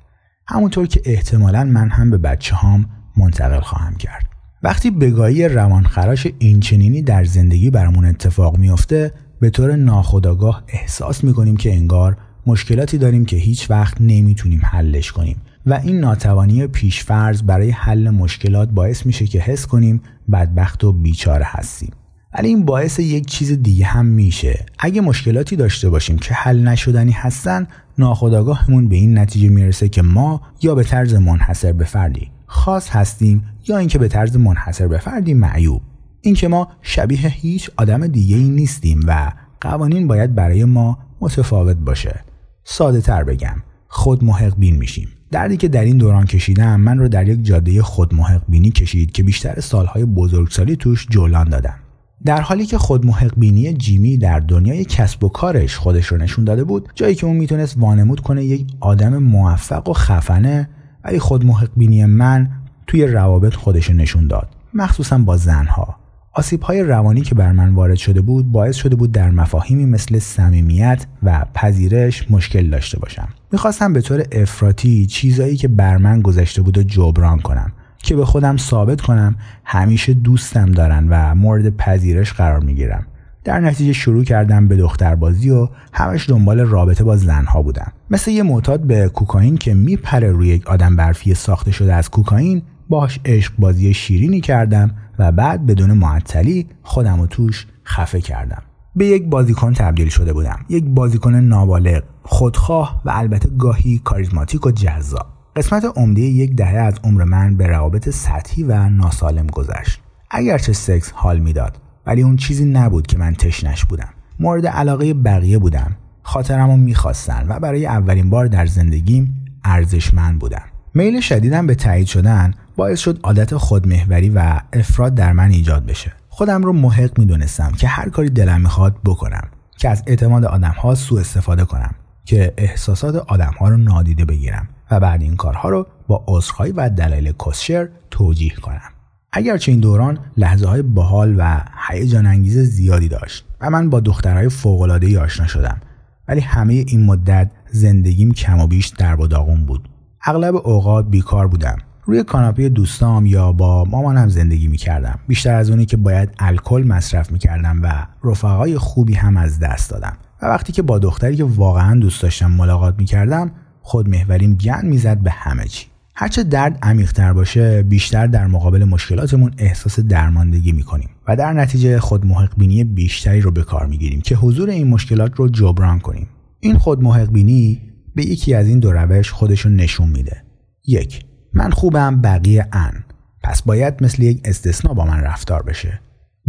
همونطور 0.52 0.86
که 0.86 1.02
احتمالا 1.04 1.64
من 1.64 1.90
هم 1.90 2.10
به 2.10 2.18
بچه 2.18 2.54
هام 2.54 2.86
منتقل 3.16 3.60
خواهم 3.60 3.94
کرد. 3.94 4.26
وقتی 4.62 4.90
بگاهی 4.90 5.48
روانخراش 5.48 6.26
اینچنینی 6.38 7.02
در 7.02 7.24
زندگی 7.24 7.70
برامون 7.70 8.04
اتفاق 8.04 8.56
میافته 8.56 9.12
به 9.40 9.50
طور 9.50 9.76
ناخودآگاه 9.76 10.64
احساس 10.68 11.24
می‌کنیم 11.24 11.56
که 11.56 11.72
انگار 11.72 12.16
مشکلاتی 12.46 12.98
داریم 12.98 13.24
که 13.24 13.36
هیچ 13.36 13.70
وقت 13.70 14.00
نمی‌تونیم 14.00 14.60
حلش 14.64 15.12
کنیم 15.12 15.36
و 15.66 15.74
این 15.74 16.00
ناتوانی 16.00 16.66
پیشفرض 16.66 17.42
برای 17.42 17.70
حل 17.70 18.10
مشکلات 18.10 18.68
باعث 18.68 19.06
میشه 19.06 19.26
که 19.26 19.40
حس 19.40 19.66
کنیم 19.66 20.02
بدبخت 20.32 20.84
و 20.84 20.92
بیچاره 20.92 21.44
هستیم. 21.48 21.90
ولی 22.34 22.48
این 22.48 22.64
باعث 22.64 22.98
یک 22.98 23.26
چیز 23.26 23.52
دیگه 23.62 23.84
هم 23.84 24.06
میشه. 24.06 24.66
اگه 24.78 25.00
مشکلاتی 25.00 25.56
داشته 25.56 25.90
باشیم 25.90 26.18
که 26.18 26.34
حل 26.34 26.68
نشدنی 26.68 27.12
هستن 27.12 27.66
ناخداگاهمون 27.98 28.88
به 28.88 28.96
این 28.96 29.18
نتیجه 29.18 29.48
می‌رسه 29.48 29.88
که 29.88 30.02
ما 30.02 30.40
یا 30.62 30.74
به 30.74 30.84
طرز 30.84 31.14
منحصر 31.14 31.72
به 31.72 31.84
فردی 31.84 32.30
خاص 32.46 32.88
هستیم 32.90 33.44
یا 33.68 33.78
اینکه 33.78 33.98
به 33.98 34.08
طرز 34.08 34.36
منحصر 34.36 34.88
به 34.88 34.98
فردی 34.98 35.34
معیوب. 35.34 35.82
اینکه 36.20 36.48
ما 36.48 36.68
شبیه 36.82 37.28
هیچ 37.28 37.70
آدم 37.76 38.06
دیگه 38.06 38.36
ای 38.36 38.48
نیستیم 38.48 39.00
و 39.06 39.32
قوانین 39.60 40.06
باید 40.06 40.34
برای 40.34 40.64
ما 40.64 40.98
متفاوت 41.20 41.76
باشه. 41.76 42.20
ساده 42.64 43.00
تر 43.00 43.24
بگم 43.24 43.56
خود 43.88 44.24
محق 44.24 44.54
بین 44.58 44.76
میشیم. 44.76 45.08
دردی 45.30 45.56
که 45.56 45.68
در 45.68 45.84
این 45.84 45.98
دوران 45.98 46.26
کشیدم 46.26 46.80
من 46.80 46.98
رو 46.98 47.08
در 47.08 47.28
یک 47.28 47.44
جاده 47.44 47.82
خود 47.82 48.14
محق 48.14 48.42
بینی 48.48 48.70
کشید 48.70 49.12
که 49.12 49.22
بیشتر 49.22 49.60
سالهای 49.60 50.04
بزرگسالی 50.04 50.76
توش 50.76 51.06
جولان 51.10 51.48
دادم. 51.48 51.81
در 52.24 52.40
حالی 52.40 52.66
که 52.66 52.78
خود 52.78 53.06
بینی 53.36 53.72
جیمی 53.72 54.16
در 54.16 54.40
دنیای 54.40 54.84
کسب 54.84 55.24
و 55.24 55.28
کارش 55.28 55.76
خودش 55.76 56.06
رو 56.06 56.16
نشون 56.16 56.44
داده 56.44 56.64
بود 56.64 56.88
جایی 56.94 57.14
که 57.14 57.26
اون 57.26 57.36
می‌تونست 57.36 57.76
وانمود 57.78 58.20
کنه 58.20 58.44
یک 58.44 58.66
آدم 58.80 59.18
موفق 59.18 59.88
و 59.88 59.92
خفنه 59.92 60.68
ولی 61.04 61.18
خود 61.18 61.44
بینی 61.76 62.04
من 62.04 62.50
توی 62.86 63.06
روابط 63.06 63.54
خودش 63.54 63.86
رو 63.86 63.94
نشون 63.94 64.26
داد 64.26 64.48
مخصوصا 64.74 65.18
با 65.18 65.36
زنها. 65.36 65.96
آسیب 66.34 66.62
های 66.62 66.82
روانی 66.82 67.20
که 67.20 67.34
بر 67.34 67.52
من 67.52 67.74
وارد 67.74 67.96
شده 67.96 68.20
بود 68.20 68.52
باعث 68.52 68.76
شده 68.76 68.96
بود 68.96 69.12
در 69.12 69.30
مفاهیمی 69.30 69.86
مثل 69.86 70.18
صمیمیت 70.18 71.06
و 71.22 71.46
پذیرش 71.54 72.30
مشکل 72.30 72.70
داشته 72.70 72.98
باشم. 72.98 73.28
می‌خواستم 73.52 73.92
به 73.92 74.00
طور 74.00 74.24
افراطی 74.32 75.06
چیزایی 75.06 75.56
که 75.56 75.68
بر 75.68 75.96
من 75.96 76.22
گذشته 76.22 76.62
بود 76.62 76.78
و 76.78 76.82
جبران 76.82 77.38
کنم. 77.38 77.72
که 78.12 78.16
به 78.16 78.24
خودم 78.24 78.56
ثابت 78.56 79.00
کنم 79.00 79.36
همیشه 79.64 80.14
دوستم 80.14 80.72
دارن 80.72 81.06
و 81.08 81.34
مورد 81.34 81.76
پذیرش 81.76 82.32
قرار 82.32 82.60
می‌گیرم. 82.60 83.06
در 83.44 83.60
نتیجه 83.60 83.92
شروع 83.92 84.24
کردم 84.24 84.68
به 84.68 84.76
دختربازی 84.76 85.50
و 85.50 85.68
همش 85.92 86.30
دنبال 86.30 86.60
رابطه 86.60 87.04
با 87.04 87.16
زنها 87.16 87.62
بودم. 87.62 87.92
مثل 88.10 88.30
یه 88.30 88.42
معتاد 88.42 88.80
به 88.80 89.08
کوکائین 89.08 89.56
که 89.56 89.74
میپره 89.74 90.32
روی 90.32 90.48
یک 90.48 90.66
آدم 90.66 90.96
برفی 90.96 91.34
ساخته 91.34 91.70
شده 91.70 91.94
از 91.94 92.10
کوکائین 92.10 92.62
باش 92.88 93.20
عشق 93.24 93.52
بازی 93.58 93.94
شیرینی 93.94 94.40
کردم 94.40 94.90
و 95.18 95.32
بعد 95.32 95.66
بدون 95.66 95.92
معطلی 95.92 96.66
خودم 96.82 97.20
و 97.20 97.26
توش 97.26 97.66
خفه 97.84 98.20
کردم. 98.20 98.62
به 98.96 99.06
یک 99.06 99.24
بازیکن 99.24 99.72
تبدیل 99.72 100.08
شده 100.08 100.32
بودم. 100.32 100.58
یک 100.68 100.84
بازیکن 100.84 101.34
نابالغ 101.34 102.02
خودخواه 102.22 103.02
و 103.04 103.10
البته 103.14 103.48
گاهی 103.58 104.00
کاریزماتیک 104.04 104.66
و 104.66 104.70
جذاب. 104.70 105.31
قسمت 105.56 105.84
عمده 105.96 106.20
یک 106.20 106.56
دهه 106.56 106.76
از 106.76 106.94
عمر 107.04 107.24
من 107.24 107.56
به 107.56 107.66
روابط 107.66 108.08
سطحی 108.08 108.62
و 108.62 108.88
ناسالم 108.88 109.46
گذشت. 109.46 110.00
اگرچه 110.30 110.72
سکس 110.72 111.12
حال 111.14 111.38
می‌داد 111.38 111.78
ولی 112.06 112.22
اون 112.22 112.36
چیزی 112.36 112.64
نبود 112.64 113.06
که 113.06 113.18
من 113.18 113.34
تشنش 113.34 113.84
بودم. 113.84 114.08
مورد 114.40 114.66
علاقه 114.66 115.14
بقیه 115.14 115.58
بودم. 115.58 115.96
خاطرم 116.22 116.70
رو 116.70 116.76
می‌خواستن 116.76 117.46
و 117.48 117.58
برای 117.60 117.86
اولین 117.86 118.30
بار 118.30 118.46
در 118.46 118.66
زندگیم 118.66 119.46
ارزشمند 119.64 120.38
بودم. 120.38 120.62
میل 120.94 121.20
شدیدم 121.20 121.66
به 121.66 121.74
تایید 121.74 122.06
شدن 122.06 122.54
باعث 122.76 122.98
شد 122.98 123.20
عادت 123.22 123.56
خودمحوری 123.56 124.30
و 124.30 124.60
افراد 124.72 125.14
در 125.14 125.32
من 125.32 125.50
ایجاد 125.50 125.86
بشه. 125.86 126.12
خودم 126.28 126.62
رو 126.62 126.72
محق 126.72 127.18
می‌دونستم 127.18 127.72
که 127.72 127.88
هر 127.88 128.08
کاری 128.08 128.30
دلم 128.30 128.60
می‌خواد 128.60 128.96
بکنم 129.04 129.48
که 129.78 129.88
از 129.88 130.02
اعتماد 130.06 130.44
آدمها 130.44 130.94
سوء 130.94 131.20
استفاده 131.20 131.64
کنم 131.64 131.94
که 132.24 132.54
احساسات 132.58 133.14
آدمها 133.16 133.68
رو 133.68 133.76
نادیده 133.76 134.24
بگیرم. 134.24 134.68
و 134.92 135.00
بعد 135.00 135.22
این 135.22 135.36
کارها 135.36 135.68
رو 135.68 135.86
با 136.08 136.24
عذرخواهی 136.28 136.72
و 136.72 136.90
دلایل 136.90 137.32
کسشر 137.32 137.88
توجیه 138.10 138.54
کنم. 138.54 138.90
اگرچه 139.32 139.72
این 139.72 139.80
دوران 139.80 140.18
لحظه 140.36 140.68
های 140.68 140.82
باحال 140.82 141.34
و 141.38 141.60
هیجان 141.88 142.26
انگیز 142.26 142.58
زیادی 142.58 143.08
داشت 143.08 143.44
و 143.60 143.70
من 143.70 143.90
با 143.90 144.00
دخترهای 144.00 144.48
فوقالعاده 144.48 145.20
آشنا 145.20 145.46
شدم 145.46 145.80
ولی 146.28 146.40
همه 146.40 146.74
این 146.74 147.04
مدت 147.04 147.50
زندگیم 147.70 148.32
کم 148.32 148.60
و 148.60 148.66
بیش 148.66 148.86
در 148.86 149.20
و 149.20 149.26
داغون 149.26 149.66
بود. 149.66 149.88
اغلب 150.24 150.54
اوقات 150.54 151.08
بیکار 151.08 151.48
بودم. 151.48 151.76
روی 152.04 152.24
کاناپه 152.24 152.68
دوستام 152.68 153.26
یا 153.26 153.52
با 153.52 153.84
مامانم 153.84 154.28
زندگی 154.28 154.68
می‌کردم. 154.68 155.18
بیشتر 155.28 155.54
از 155.54 155.70
اونی 155.70 155.86
که 155.86 155.96
باید 155.96 156.30
الکل 156.38 156.84
مصرف 156.86 157.32
می‌کردم 157.32 157.82
و 157.82 158.06
رفقای 158.24 158.78
خوبی 158.78 159.14
هم 159.14 159.36
از 159.36 159.58
دست 159.58 159.90
دادم. 159.90 160.16
و 160.42 160.46
وقتی 160.46 160.72
که 160.72 160.82
با 160.82 160.98
دختری 160.98 161.36
که 161.36 161.44
واقعا 161.44 162.00
دوست 162.00 162.22
داشتم 162.22 162.50
ملاقات 162.50 162.94
می‌کردم 162.98 163.50
خود 163.82 164.08
محوریم 164.08 164.54
گن 164.54 164.86
می‌زد 164.86 165.18
به 165.18 165.30
همه 165.30 165.64
چی. 165.64 165.86
هرچه 166.14 166.42
درد 166.42 166.78
عمیقتر 166.82 167.32
باشه 167.32 167.82
بیشتر 167.82 168.26
در 168.26 168.46
مقابل 168.46 168.84
مشکلاتمون 168.84 169.54
احساس 169.58 170.00
درماندگی 170.00 170.72
می‌کنیم 170.72 171.08
و 171.28 171.36
در 171.36 171.52
نتیجه 171.52 172.00
خود 172.00 172.24
بینی 172.56 172.84
بیشتری 172.84 173.40
رو 173.40 173.50
به 173.50 173.62
کار 173.62 173.86
می‌گیریم 173.86 174.20
که 174.20 174.36
حضور 174.36 174.70
این 174.70 174.88
مشکلات 174.88 175.32
رو 175.36 175.48
جبران 175.48 175.98
کنیم. 176.00 176.28
این 176.60 176.78
خود 176.78 177.30
بینی 177.32 177.80
به 178.14 178.24
یکی 178.24 178.54
از 178.54 178.68
این 178.68 178.78
دو 178.78 178.92
روش 178.92 179.30
خودشون 179.30 179.76
نشون 179.76 180.08
میده. 180.08 180.42
یک 180.86 181.24
من 181.52 181.70
خوبم 181.70 182.20
بقیه 182.20 182.68
ان. 182.72 183.04
پس 183.42 183.62
باید 183.62 183.94
مثل 184.04 184.22
یک 184.22 184.40
استثنا 184.44 184.94
با 184.94 185.04
من 185.04 185.20
رفتار 185.20 185.62
بشه. 185.62 186.00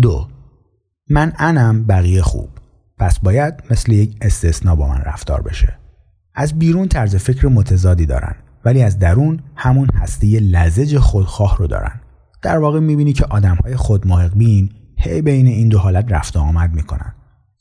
دو 0.01 0.27
من 1.09 1.33
انم 1.37 1.83
بقیه 1.83 2.21
خوب. 2.21 2.49
پس 2.97 3.19
باید 3.19 3.53
مثل 3.69 3.91
یک 3.91 4.17
استثنا 4.21 4.75
با 4.75 4.87
من 4.87 5.01
رفتار 5.01 5.41
بشه. 5.41 5.77
از 6.35 6.59
بیرون 6.59 6.87
طرز 6.87 7.15
فکر 7.15 7.47
متضادی 7.47 8.05
دارن 8.05 8.35
ولی 8.65 8.83
از 8.83 8.99
درون 8.99 9.39
همون 9.55 9.87
هسته 9.93 10.39
لزج 10.39 10.97
خودخواه 10.97 11.57
رو 11.57 11.67
دارن. 11.67 12.01
در 12.41 12.57
واقع 12.57 12.79
می‌بینی 12.79 13.13
که 13.13 13.25
آدم 13.25 13.55
های 13.63 13.75
خود 13.75 14.05
بین 14.35 14.69
هی 14.97 15.21
بین 15.21 15.47
این 15.47 15.69
دو 15.69 15.79
حالت 15.79 16.11
رفت 16.11 16.37
آمد 16.37 16.73
می‌کنن. 16.73 17.13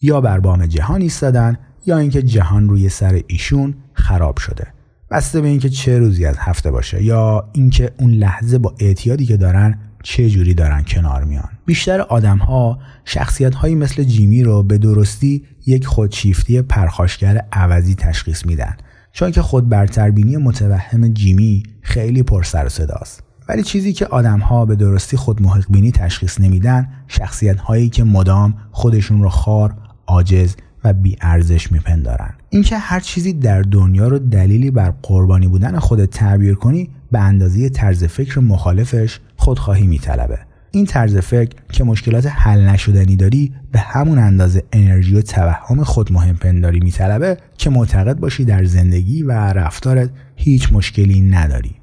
یا 0.02 0.20
بر 0.20 0.40
بام 0.40 0.66
جهان 0.66 1.00
ایستادن 1.02 1.56
یا 1.86 1.98
اینکه 1.98 2.22
جهان 2.22 2.68
روی 2.68 2.88
سر 2.88 3.20
ایشون 3.26 3.74
خراب 3.92 4.38
شده. 4.38 4.66
بسته 5.10 5.40
به 5.40 5.48
اینکه 5.48 5.68
چه 5.68 5.98
روزی 5.98 6.26
از 6.26 6.36
هفته 6.38 6.70
باشه 6.70 7.02
یا 7.02 7.50
اینکه 7.52 7.90
اون 7.98 8.10
لحظه 8.10 8.58
با 8.58 8.74
اعتیادی 8.78 9.26
که 9.26 9.36
دارن 9.36 9.78
چه 10.02 10.30
جوری 10.30 10.54
دارن 10.54 10.84
کنار 10.84 11.24
میان؟ 11.24 11.48
بیشتر 11.66 12.00
آدم 12.00 12.38
ها 12.38 12.78
شخصیت 13.04 13.54
هایی 13.54 13.74
مثل 13.74 14.02
جیمی 14.02 14.42
رو 14.42 14.62
به 14.62 14.78
درستی 14.78 15.44
یک 15.66 15.86
خودشیفتی 15.86 16.62
پرخاشگر 16.62 17.44
عوضی 17.52 17.94
تشخیص 17.94 18.46
میدن. 18.46 18.76
چون 19.12 19.30
که 19.30 19.42
خود 19.42 19.68
برتربینی 19.68 20.36
متوهم 20.36 21.08
جیمی 21.08 21.62
خیلی 21.80 22.22
پر 22.22 22.42
سر 22.42 22.66
و 22.66 22.68
صداست. 22.68 23.22
ولی 23.48 23.62
چیزی 23.62 23.92
که 23.92 24.06
آدم 24.06 24.38
ها 24.38 24.66
به 24.66 24.76
درستی 24.76 25.16
خود 25.16 25.40
بینی 25.70 25.92
تشخیص 25.92 26.40
نمیدن 26.40 26.88
شخصیت 27.08 27.60
هایی 27.60 27.88
که 27.88 28.04
مدام 28.04 28.54
خودشون 28.70 29.22
رو 29.22 29.28
خار، 29.28 29.74
عاجز 30.06 30.54
و 30.84 30.92
بی 30.92 31.16
ارزش 31.20 31.72
میپندارن. 31.72 32.34
اینکه 32.50 32.78
هر 32.78 33.00
چیزی 33.00 33.32
در 33.32 33.62
دنیا 33.62 34.08
رو 34.08 34.18
دلیلی 34.18 34.70
بر 34.70 34.94
قربانی 35.02 35.46
بودن 35.46 35.78
خودت 35.78 36.10
تعبیر 36.10 36.54
کنی 36.54 36.90
به 37.12 37.18
اندازه 37.18 37.68
طرز 37.68 38.04
فکر 38.04 38.40
مخالفش 38.40 39.20
خودخواهی 39.42 39.86
میطلبه. 39.86 40.38
این 40.70 40.86
طرز 40.86 41.16
فکر 41.16 41.50
که 41.72 41.84
مشکلات 41.84 42.26
حل 42.26 42.60
نشدنی 42.60 43.16
داری 43.16 43.52
به 43.72 43.78
همون 43.78 44.18
اندازه 44.18 44.62
انرژی 44.72 45.14
و 45.14 45.22
توهم 45.22 45.84
خود 45.84 46.12
مهم 46.12 46.36
پنداری 46.36 46.80
میطلبه 46.80 47.36
که 47.58 47.70
معتقد 47.70 48.16
باشی 48.16 48.44
در 48.44 48.64
زندگی 48.64 49.22
و 49.22 49.32
رفتارت 49.32 50.10
هیچ 50.36 50.72
مشکلی 50.72 51.20
نداری. 51.20 51.74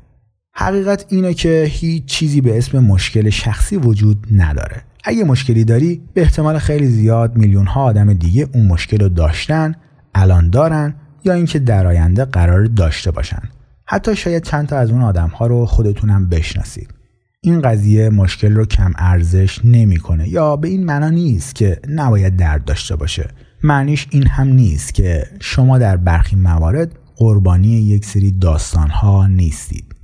حقیقت 0.53 1.05
اینه 1.09 1.33
که 1.33 1.67
هیچ 1.69 2.05
چیزی 2.05 2.41
به 2.41 2.57
اسم 2.57 2.79
مشکل 2.79 3.29
شخصی 3.29 3.77
وجود 3.77 4.27
نداره. 4.31 4.81
اگه 5.03 5.23
مشکلی 5.23 5.63
داری 5.63 6.01
به 6.13 6.21
احتمال 6.21 6.57
خیلی 6.57 6.87
زیاد 6.87 7.37
میلیون 7.37 7.65
ها 7.65 7.83
آدم 7.83 8.13
دیگه 8.13 8.47
اون 8.53 8.67
مشکل 8.67 8.99
رو 8.99 9.09
داشتن 9.09 9.75
الان 10.15 10.49
دارن 10.49 10.93
یا 11.25 11.33
اینکه 11.33 11.59
در 11.59 11.87
آینده 11.87 12.25
قرار 12.25 12.65
داشته 12.65 13.11
باشن. 13.11 13.41
حتی 13.85 14.15
شاید 14.15 14.43
چند 14.43 14.67
تا 14.67 14.77
از 14.77 14.91
اون 14.91 15.01
آدم 15.01 15.27
ها 15.29 15.47
رو 15.47 15.65
خودتونم 15.65 16.29
بشناسید. 16.29 16.99
این 17.41 17.62
قضیه 17.62 18.10
مشکل 18.10 18.53
رو 18.53 18.65
کم 18.65 18.93
ارزش 18.98 19.60
نمی‌کنه. 19.63 20.29
یا 20.29 20.55
به 20.55 20.67
این 20.67 20.86
معنا 20.86 21.10
نیست 21.10 21.55
که 21.55 21.79
نباید 21.89 22.36
درد 22.36 22.65
داشته 22.65 22.96
باشه. 22.96 23.27
معنیش 23.63 24.08
این 24.12 24.27
هم 24.27 24.48
نیست 24.48 24.93
که 24.93 25.27
شما 25.39 25.77
در 25.77 25.98
برخی 25.98 26.36
موارد 26.36 27.00
قربانی 27.15 27.67
یک 27.67 28.05
سری 28.05 28.31
داستان 28.31 28.89
ها 28.89 29.27
نیستید. 29.27 29.96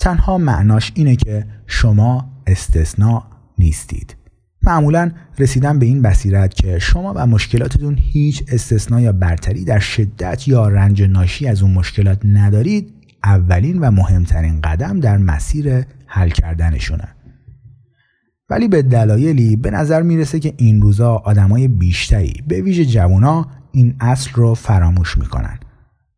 تنها 0.00 0.38
معناش 0.38 0.92
اینه 0.94 1.16
که 1.16 1.46
شما 1.66 2.30
استثناء 2.46 3.22
نیستید. 3.58 4.16
معمولا 4.62 5.10
رسیدن 5.38 5.78
به 5.78 5.86
این 5.86 6.02
بصیرت 6.02 6.54
که 6.54 6.78
شما 6.78 7.12
و 7.16 7.26
مشکلاتتون 7.26 7.98
هیچ 7.98 8.44
استثنا 8.48 9.00
یا 9.00 9.12
برتری 9.12 9.64
در 9.64 9.78
شدت 9.78 10.48
یا 10.48 10.68
رنج 10.68 11.02
ناشی 11.02 11.46
از 11.46 11.62
اون 11.62 11.72
مشکلات 11.72 12.20
ندارید 12.24 12.92
اولین 13.24 13.78
و 13.78 13.90
مهمترین 13.90 14.60
قدم 14.60 15.00
در 15.00 15.16
مسیر 15.16 15.84
حل 16.06 16.28
کردنشونه 16.28 17.08
ولی 18.50 18.68
به 18.68 18.82
دلایلی 18.82 19.56
به 19.56 19.70
نظر 19.70 20.02
می‌رسه 20.02 20.40
که 20.40 20.54
این 20.56 20.82
روزا 20.82 21.14
آدمای 21.14 21.68
بیشتری 21.68 22.42
به 22.48 22.60
ویژه 22.60 22.84
جوونا 22.84 23.46
این 23.72 23.96
اصل 24.00 24.30
رو 24.34 24.54
فراموش 24.54 25.18
می‌کنن 25.18 25.58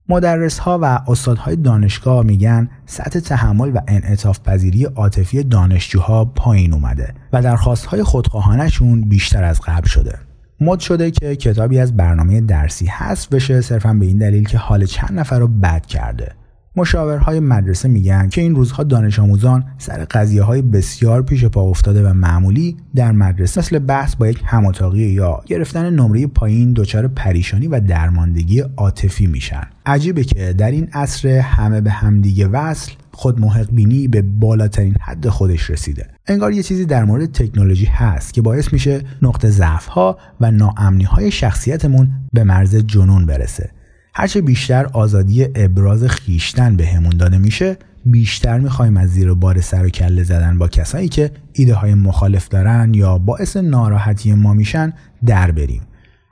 مدرس 0.08 0.58
ها 0.58 0.78
و 0.82 0.84
استادهای 1.08 1.56
دانشگاه 1.56 2.22
میگن 2.22 2.68
سطح 2.86 3.20
تحمل 3.20 3.70
و 3.74 3.80
انعطاف 3.88 4.40
پذیری 4.40 4.84
عاطفی 4.84 5.42
دانشجوها 5.42 6.24
پایین 6.24 6.72
اومده 6.72 7.14
و 7.32 7.42
درخواست 7.42 7.86
های 7.86 8.02
خودخواهانشون 8.02 9.08
بیشتر 9.08 9.44
از 9.44 9.60
قبل 9.60 9.88
شده. 9.88 10.18
مد 10.60 10.78
شده 10.78 11.10
که 11.10 11.36
کتابی 11.36 11.78
از 11.78 11.96
برنامه 11.96 12.40
درسی 12.40 12.86
حذف 12.86 13.28
بشه 13.28 13.60
صرفا 13.60 13.94
به 13.94 14.06
این 14.06 14.18
دلیل 14.18 14.44
که 14.44 14.58
حال 14.58 14.84
چند 14.84 15.18
نفر 15.18 15.38
رو 15.38 15.48
بد 15.48 15.86
کرده. 15.86 16.32
مشاورهای 16.76 17.40
مدرسه 17.40 17.88
میگن 17.88 18.28
که 18.28 18.40
این 18.40 18.54
روزها 18.54 18.82
دانش 18.82 19.18
آموزان 19.18 19.64
سر 19.78 20.04
قضیه 20.04 20.42
های 20.42 20.62
بسیار 20.62 21.22
پیش 21.22 21.44
پا 21.44 21.62
افتاده 21.62 22.10
و 22.10 22.12
معمولی 22.12 22.76
در 22.94 23.12
مدرسه 23.12 23.60
مثل 23.60 23.78
بحث 23.78 24.16
با 24.16 24.28
یک 24.28 24.42
هماتاقی 24.44 25.02
یا 25.02 25.40
گرفتن 25.46 25.90
نمره 25.90 26.26
پایین 26.26 26.72
دچار 26.72 27.08
پریشانی 27.08 27.68
و 27.68 27.80
درماندگی 27.80 28.60
عاطفی 28.76 29.26
میشن. 29.26 29.62
عجیبه 29.87 30.24
که 30.24 30.52
در 30.52 30.70
این 30.70 30.88
عصر 30.92 31.28
همه 31.28 31.80
به 31.80 31.90
همدیگه 31.90 32.46
وصل 32.46 32.92
خود 33.12 33.40
محق 33.40 33.70
بینی 33.70 34.08
به 34.08 34.22
بالاترین 34.22 34.96
حد 35.00 35.28
خودش 35.28 35.70
رسیده. 35.70 36.06
انگار 36.26 36.52
یه 36.52 36.62
چیزی 36.62 36.84
در 36.84 37.04
مورد 37.04 37.32
تکنولوژی 37.32 37.87
هست 37.87 38.34
که 38.34 38.42
باعث 38.42 38.72
میشه 38.72 39.02
نقطه 39.22 39.50
ضعف 39.50 39.87
ها 39.87 40.18
و 40.40 40.50
ناامنی 40.50 41.04
های 41.04 41.30
شخصیتمون 41.30 42.08
به 42.32 42.44
مرز 42.44 42.76
جنون 42.76 43.26
برسه. 43.26 43.70
هرچه 44.16 44.40
بیشتر 44.40 44.87
آزادی 44.92 45.46
ابراز 45.55 46.05
خیشتن 46.05 46.77
به 46.77 46.87
همون 46.87 47.16
داده 47.16 47.38
میشه 47.38 47.77
بیشتر 48.07 48.59
می‌خوایم 48.59 48.96
از 48.96 49.11
زیر 49.11 49.35
بار 49.35 49.61
سر 49.61 49.85
و 49.85 49.88
کله 49.88 50.22
زدن 50.22 50.59
با 50.59 50.68
کسایی 50.68 51.09
که 51.09 51.31
ایده 51.53 51.74
های 51.74 51.94
مخالف 51.94 52.48
دارن 52.48 52.94
یا 52.94 53.18
باعث 53.18 53.57
ناراحتی 53.57 54.35
ما 54.35 54.53
میشن 54.53 54.92
در 55.27 55.50
بریم. 55.50 55.83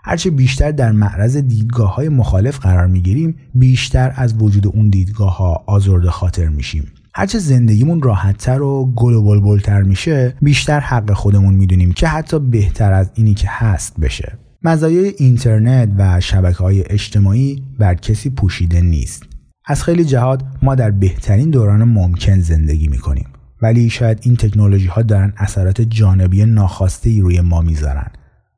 هرچه 0.05 0.31
بیشتر 0.31 0.71
در 0.71 0.93
معرض 0.93 1.37
دیدگاه 1.37 1.95
های 1.95 2.09
مخالف 2.09 2.59
قرار 2.59 2.87
می‌گیریم 2.87 3.37
بیشتر 3.55 4.13
از 4.17 4.35
وجود 4.39 4.67
اون 4.67 4.89
دیدگاه 4.89 5.37
ها 5.37 5.65
آزرده 5.67 6.11
خاطر 6.11 6.49
میشیم. 6.49 6.93
هرچه 7.15 7.39
زندگیمون 7.39 8.03
راحتتر 8.03 8.63
و 8.63 8.93
گل 8.97 9.15
و 9.15 9.23
بلبلتر 9.23 9.83
میشه 9.83 10.35
بیشتر 10.43 10.81
حق 10.81 11.13
خودمون 11.13 11.55
می‌دونیم 11.55 11.93
که 11.93 12.07
حتی 12.09 12.39
بهتر 12.39 12.93
از 12.93 13.11
اینی 13.15 13.35
که 13.35 13.49
هست 13.51 14.01
بشه. 14.01 14.39
مزایای 14.65 15.13
اینترنت 15.17 15.89
و 15.99 16.21
شبکه 16.21 16.59
های 16.59 16.85
اجتماعی 16.91 17.63
بر 17.79 17.95
کسی 17.95 18.31
پوشیده 18.31 18.81
نیست. 18.81 19.23
از 19.67 19.83
خیلی 19.83 20.05
جهات 20.05 20.43
ما 20.63 20.75
در 20.75 20.91
بهترین 20.91 21.51
دوران 21.51 21.85
ممکن 21.85 22.41
زندگی 22.41 22.89
می 22.89 22.99
کنیم. 22.99 23.27
ولی 23.63 23.91
شاید 23.91 24.19
این 24.23 24.37
تکنولوژی 24.37 24.87
ها 24.87 25.03
دارن 25.03 25.33
اثرات 25.37 25.81
جانبی 25.81 26.45
ناخواسته 26.45 27.11
ای 27.11 27.21
روی 27.21 27.41
ما 27.41 27.61
می‌ذارن. 27.61 28.11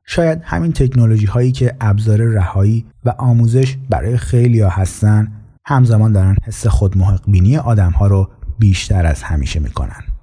شاید 0.05 0.39
همین 0.43 0.71
تکنولوژی 0.71 1.25
هایی 1.25 1.51
که 1.51 1.75
ابزار 1.81 2.21
رهایی 2.21 2.85
و 3.05 3.09
آموزش 3.09 3.77
برای 3.89 4.17
خیلی 4.17 4.59
ها 4.59 4.69
هستن 4.69 5.31
همزمان 5.65 6.11
دارن 6.11 6.35
حس 6.43 6.67
خود 6.67 6.97
محق 6.97 7.31
بینی 7.31 7.57
آدم 7.57 7.91
ها 7.91 8.07
رو 8.07 8.29
بیشتر 8.59 9.05
از 9.05 9.23
همیشه 9.23 9.59
می‌کنن. 9.59 10.14